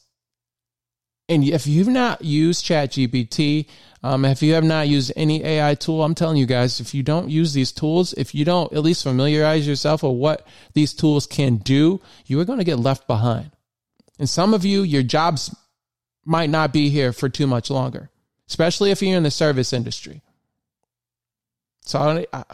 and 1.28 1.44
if 1.44 1.66
you've 1.66 1.88
not 1.88 2.24
used 2.24 2.64
ChatGPT, 2.64 3.66
um, 4.02 4.24
if 4.24 4.42
you 4.42 4.54
have 4.54 4.64
not 4.64 4.88
used 4.88 5.12
any 5.14 5.44
AI 5.44 5.74
tool, 5.76 6.02
I'm 6.02 6.14
telling 6.14 6.36
you 6.36 6.46
guys, 6.46 6.80
if 6.80 6.92
you 6.92 7.02
don't 7.02 7.30
use 7.30 7.52
these 7.52 7.70
tools, 7.70 8.12
if 8.14 8.34
you 8.34 8.44
don't 8.44 8.72
at 8.72 8.82
least 8.82 9.04
familiarize 9.04 9.66
yourself 9.66 10.02
with 10.02 10.16
what 10.16 10.46
these 10.74 10.92
tools 10.92 11.26
can 11.26 11.56
do, 11.56 12.00
you 12.26 12.40
are 12.40 12.44
going 12.44 12.58
to 12.58 12.64
get 12.64 12.80
left 12.80 13.06
behind. 13.06 13.52
And 14.18 14.28
some 14.28 14.54
of 14.54 14.64
you, 14.64 14.82
your 14.82 15.04
jobs 15.04 15.54
might 16.24 16.50
not 16.50 16.72
be 16.72 16.88
here 16.88 17.12
for 17.12 17.28
too 17.28 17.46
much 17.46 17.70
longer, 17.70 18.10
especially 18.48 18.90
if 18.90 19.02
you're 19.02 19.16
in 19.16 19.22
the 19.22 19.30
service 19.30 19.72
industry. 19.72 20.20
So 21.84 22.26
I, 22.32 22.44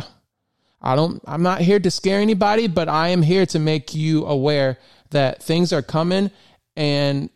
I 0.82 0.96
don't, 0.96 1.22
I'm 1.26 1.42
not 1.42 1.62
here 1.62 1.80
to 1.80 1.90
scare 1.90 2.20
anybody, 2.20 2.66
but 2.66 2.88
I 2.88 3.08
am 3.08 3.22
here 3.22 3.46
to 3.46 3.58
make 3.58 3.94
you 3.94 4.26
aware 4.26 4.78
that 5.10 5.42
things 5.42 5.72
are 5.72 5.82
coming 5.82 6.30
and 6.76 7.30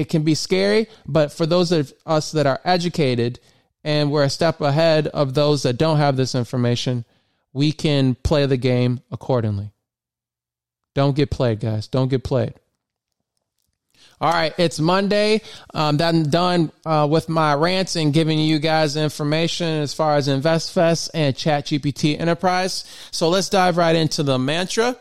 it 0.00 0.08
can 0.08 0.22
be 0.22 0.34
scary, 0.34 0.86
but 1.06 1.30
for 1.30 1.44
those 1.44 1.72
of 1.72 1.92
us 2.06 2.32
that 2.32 2.46
are 2.46 2.60
educated 2.64 3.38
and 3.84 4.10
we're 4.10 4.24
a 4.24 4.30
step 4.30 4.62
ahead 4.62 5.06
of 5.08 5.34
those 5.34 5.62
that 5.64 5.74
don't 5.74 5.98
have 5.98 6.16
this 6.16 6.34
information, 6.34 7.04
we 7.52 7.70
can 7.70 8.14
play 8.14 8.46
the 8.46 8.56
game 8.56 9.00
accordingly. 9.10 9.72
Don't 10.94 11.14
get 11.14 11.30
played, 11.30 11.60
guys. 11.60 11.86
Don't 11.86 12.08
get 12.08 12.24
played. 12.24 12.54
All 14.22 14.32
right, 14.32 14.54
it's 14.58 14.80
Monday. 14.80 15.42
Um, 15.74 16.00
I'm 16.00 16.30
done 16.30 16.72
uh, 16.86 17.06
with 17.10 17.28
my 17.28 17.54
rants 17.54 17.96
and 17.96 18.12
giving 18.12 18.38
you 18.38 18.58
guys 18.58 18.96
information 18.96 19.66
as 19.66 19.92
far 19.92 20.16
as 20.16 20.28
InvestFest 20.28 21.10
and 21.12 21.34
ChatGPT 21.34 22.18
Enterprise. 22.18 22.84
So 23.10 23.28
let's 23.28 23.50
dive 23.50 23.76
right 23.76 23.96
into 23.96 24.22
the 24.22 24.38
mantra. 24.38 24.96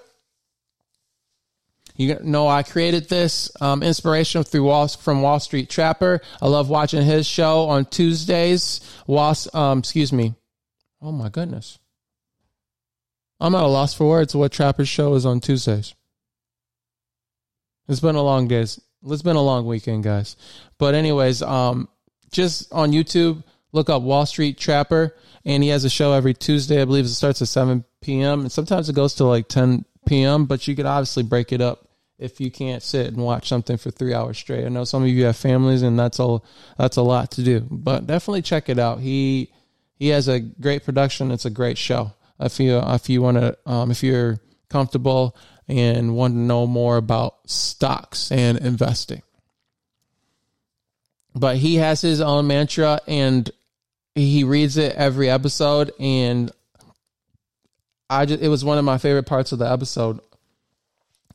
You 2.00 2.18
know, 2.24 2.48
I 2.48 2.64
created 2.64 3.10
this 3.10 3.52
um, 3.60 3.84
inspiration 3.84 4.46
through 4.46 4.64
Wall, 4.64 4.88
from 4.88 5.22
Wall 5.22 5.38
Street 5.42 5.70
Trapper. 5.70 6.22
I 6.42 6.48
love 6.48 6.70
watching 6.70 7.02
his 7.02 7.28
show 7.28 7.68
on 7.68 7.84
Tuesdays. 7.84 8.80
Wall, 9.06 9.36
um, 9.54 9.80
excuse 9.80 10.14
me. 10.14 10.34
Oh 11.02 11.12
my 11.12 11.28
goodness. 11.28 11.78
I'm 13.42 13.54
at 13.54 13.64
a 13.64 13.68
loss 13.68 13.94
for 13.94 14.08
words. 14.08 14.34
What 14.34 14.54
Trapper's 14.54 14.88
show 14.88 15.14
is 15.16 15.26
on 15.26 15.42
Tuesdays. 15.42 15.94
It's 17.90 18.00
been 18.00 18.16
a 18.16 18.24
long 18.24 18.48
days. 18.48 18.80
It's 19.06 19.22
been 19.22 19.36
a 19.36 19.42
long 19.42 19.66
weekend, 19.66 20.06
guys. 20.06 20.38
But 20.78 20.96
anyways, 20.96 21.42
um, 21.42 21.90
just 22.32 22.72
on 22.72 22.94
YouTube, 22.94 23.44
look 23.74 23.90
up 23.90 24.04
Wall 24.04 24.26
Street 24.26 24.58
Trapper, 24.58 25.18
and 25.44 25.62
he 25.62 25.68
has 25.68 25.84
a 25.84 25.90
show 25.90 26.14
every 26.14 26.34
Tuesday. 26.34 26.82
I 26.82 26.86
believe 26.86 27.04
it 27.04 27.10
starts 27.10 27.42
at 27.42 27.50
7 27.50 27.84
p.m. 28.00 28.40
and 28.40 28.52
sometimes 28.54 28.88
it 28.88 28.96
goes 28.96 29.16
to 29.16 29.26
like 29.26 29.50
10 29.50 29.84
p.m. 30.06 30.46
But 30.46 30.66
you 30.66 30.78
could 30.78 30.86
obviously 30.86 31.24
break 31.24 31.52
it 31.52 31.60
up 31.60 31.88
if 32.20 32.42
you 32.42 32.52
can't 32.52 32.84
sit 32.84 33.08
and 33.08 33.18
watch 33.18 33.48
something 33.48 33.78
for 33.78 33.90
three 33.90 34.14
hours 34.14 34.38
straight. 34.38 34.66
I 34.66 34.70
know 34.70 34.84
some 34.84 35.04
of 35.04 35.10
you 35.10 35.24
have 35.24 35.38
families 35.38 35.82
and 35.82 35.98
that's 35.98 36.20
all 36.20 36.46
that's 36.78 36.98
a 36.98 37.02
lot 37.02 37.32
to 37.32 37.44
do. 37.44 37.62
But 37.72 38.06
definitely 38.06 38.42
check 38.42 38.70
it 38.70 38.78
out. 38.78 39.00
He 39.00 39.52
he 39.96 40.10
has 40.10 40.28
a 40.28 40.40
great 40.40 40.84
production. 40.84 41.32
It's 41.32 41.46
a 41.46 41.50
great 41.50 41.78
show. 41.78 42.14
If 42.40 42.60
you 42.60 42.80
if 42.84 43.10
you 43.10 43.22
want 43.22 43.38
to 43.38 43.58
um, 43.66 43.90
if 43.90 44.04
you're 44.04 44.40
comfortable 44.70 45.36
and 45.68 46.16
want 46.16 46.34
to 46.34 46.38
know 46.38 46.68
more 46.68 46.98
about 46.98 47.50
stocks 47.50 48.32
and 48.32 48.58
investing. 48.58 49.22
But 51.34 51.58
he 51.58 51.76
has 51.76 52.02
his 52.02 52.22
own 52.22 52.48
mantra 52.48 53.00
and 53.08 53.50
he 54.14 54.44
reads 54.44 54.78
it 54.78 54.96
every 54.96 55.30
episode 55.30 55.92
and 56.00 56.52
I 58.10 58.26
just, 58.26 58.42
it 58.42 58.50
was 58.50 58.66
one 58.66 58.80
of 58.80 58.84
my 58.84 58.98
favorite 58.98 59.28
parts 59.28 59.52
of 59.52 59.60
the 59.60 59.72
episode 59.72 60.20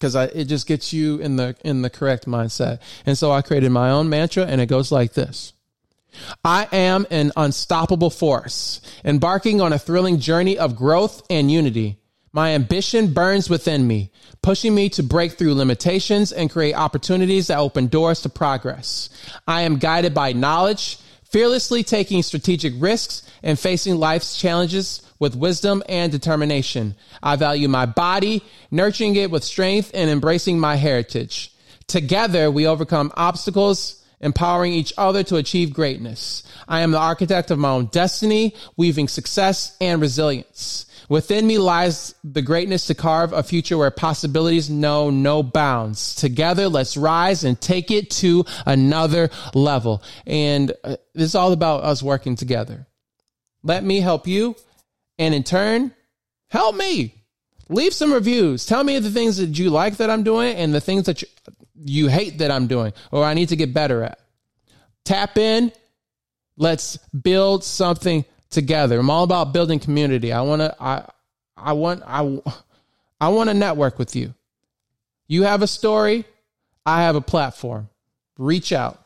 because 0.05 0.15
it 0.35 0.45
just 0.45 0.67
gets 0.67 0.93
you 0.93 1.17
in 1.17 1.37
the 1.37 1.57
in 1.65 1.81
the 1.81 1.89
correct 1.89 2.27
mindset. 2.27 2.81
And 3.07 3.17
so 3.17 3.33
I 3.33 3.41
created 3.41 3.71
my 3.71 3.91
own 3.91 4.11
mantra, 4.11 4.45
and 4.45 4.61
it 4.61 4.67
goes 4.67 4.93
like 4.93 5.15
this. 5.15 5.55
I 6.45 6.69
am 6.73 7.07
an 7.11 7.33
unstoppable 7.37 8.11
force, 8.11 8.83
embarking 9.03 9.63
on 9.63 9.73
a 9.73 9.79
thrilling 9.79 10.21
journey 10.21 10.59
of 10.59 10.77
growth 10.77 11.23
and 11.31 11.51
unity. 11.51 11.97
My 12.33 12.51
ambition 12.51 13.15
burns 13.15 13.49
within 13.49 13.87
me, 13.87 14.11
pushing 14.43 14.75
me 14.75 14.91
to 14.91 15.03
break 15.03 15.33
through 15.33 15.55
limitations 15.55 16.33
and 16.33 16.51
create 16.51 16.75
opportunities 16.75 17.47
that 17.47 17.59
open 17.59 17.87
doors 17.87 18.21
to 18.23 18.29
progress. 18.29 19.09
I 19.49 19.63
am 19.63 19.79
guided 19.79 20.13
by 20.13 20.35
knowledge, 20.35 20.99
fearlessly 21.35 21.83
taking 21.83 22.23
strategic 22.23 22.73
risks 22.79 23.29
and 23.43 23.59
facing 23.59 23.97
life's 23.97 24.39
challenges 24.39 25.03
with 25.19 25.35
wisdom 25.35 25.83
and 25.89 26.13
determination. 26.13 26.95
I 27.25 27.35
value 27.35 27.67
my 27.67 27.87
body, 27.87 28.45
nurturing 28.71 29.17
it 29.17 29.33
with 29.33 29.43
strength 29.43 29.91
and 29.95 30.09
embracing 30.09 30.61
my 30.61 30.77
heritage. 30.77 31.53
Together, 31.89 32.53
we 32.53 32.69
overcome 32.69 33.11
obstacles, 33.17 34.01
empowering 34.21 34.75
each 34.75 34.93
other 34.97 35.25
to 35.25 35.35
achieve 35.35 35.73
greatness. 35.73 36.45
I 36.69 36.83
am 36.83 36.93
the 36.93 37.01
architect 37.01 37.51
of 37.51 37.59
my 37.59 37.71
own 37.71 37.87
destiny, 37.87 38.55
weaving 38.77 39.09
success 39.09 39.77
and 39.81 40.01
resilience. 40.01 40.87
Within 41.09 41.47
me 41.47 41.59
lies 41.59 42.15
the 42.25 42.43
greatness 42.43 42.87
to 42.87 42.95
carve 42.95 43.33
a 43.33 43.43
future 43.43 43.77
where 43.77 43.91
possibilities 43.91 44.71
know 44.71 45.11
no 45.11 45.43
bounds. 45.43 46.15
Together, 46.15 46.69
let's 46.69 46.97
rise 46.97 47.45
and 47.45 47.61
take 47.61 47.91
it 47.91 48.11
to 48.11 48.45
another 48.67 49.31
level. 49.55 50.03
And 50.27 50.73
uh, 50.83 50.97
this 51.15 51.27
is 51.27 51.35
all 51.35 51.53
about 51.53 51.85
us 51.85 52.03
working 52.03 52.37
together. 52.37 52.87
Let 53.63 53.85
me 53.85 54.01
help 54.01 54.27
you 54.27 54.57
and 55.19 55.35
in 55.35 55.43
turn, 55.43 55.93
Help 56.55 56.77
me. 56.77 57.13
Leave 57.69 57.93
some 57.93 58.13
reviews. 58.13 58.65
Tell 58.65 58.85
me 58.85 59.01
the 59.01 59.11
things 59.11 59.39
that 59.39 59.59
you 59.59 59.71
like 59.71 59.97
that 59.97 60.09
I'm 60.09 60.23
doing 60.23 60.55
and 60.55 60.73
the 60.73 60.81
things 60.81 61.07
that 61.07 61.21
you, 61.21 61.29
you 61.75 62.07
hate 62.07 62.39
that 62.39 62.53
I'm 62.53 62.69
doing 62.69 62.93
or 63.11 63.25
I 63.25 63.35
need 63.35 63.49
to 63.49 63.57
get 63.57 63.75
better 63.75 64.05
at. 64.05 64.21
Tap 65.05 65.37
in. 65.37 65.73
Let's 66.57 66.97
build 67.09 67.65
something 67.65 68.25
together. 68.55 68.99
I'm 68.99 69.11
all 69.11 69.25
about 69.25 69.53
building 69.53 69.79
community. 69.79 70.33
I 70.33 70.41
want 70.43 70.61
to 70.61 70.75
I 70.81 71.09
I 71.57 71.73
want 71.75 72.03
I 72.07 72.41
I 73.21 73.29
want 73.29 73.51
to 73.51 73.55
network 73.55 73.99
with 73.99 74.17
you. 74.17 74.35
You 75.27 75.43
have 75.45 75.63
a 75.63 75.67
story, 75.67 76.25
I 76.87 77.03
have 77.03 77.17
a 77.17 77.21
platform. 77.21 77.89
Reach 78.39 78.73
out. 78.73 79.01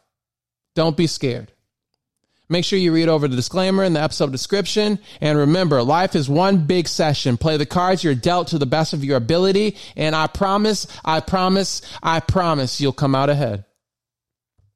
Don't 0.75 0.97
be 0.97 1.07
scared. 1.07 1.53
Make 2.49 2.65
sure 2.65 2.79
you 2.79 2.95
read 2.95 3.09
over 3.09 3.29
the 3.29 3.37
disclaimer 3.37 3.85
in 3.85 3.93
the 3.93 4.03
episode 4.03 4.33
description. 4.33 4.99
And 5.21 5.39
remember, 5.39 5.83
life 5.83 6.17
is 6.17 6.31
one 6.31 6.67
big 6.67 6.89
session. 6.89 7.37
Play 7.37 7.59
the 7.59 7.67
cards 7.67 8.03
you're 8.03 8.15
dealt 8.15 8.49
to 8.49 8.59
the 8.59 8.65
best 8.67 8.95
of 8.95 9.05
your 9.05 9.19
ability. 9.19 9.77
And 9.97 10.17
I 10.17 10.29
promise, 10.29 10.87
I 11.05 11.21
promise, 11.21 11.83
I 12.03 12.21
promise 12.21 12.81
you'll 12.81 12.93
come 12.93 13.15
out 13.15 13.29
ahead. 13.29 13.65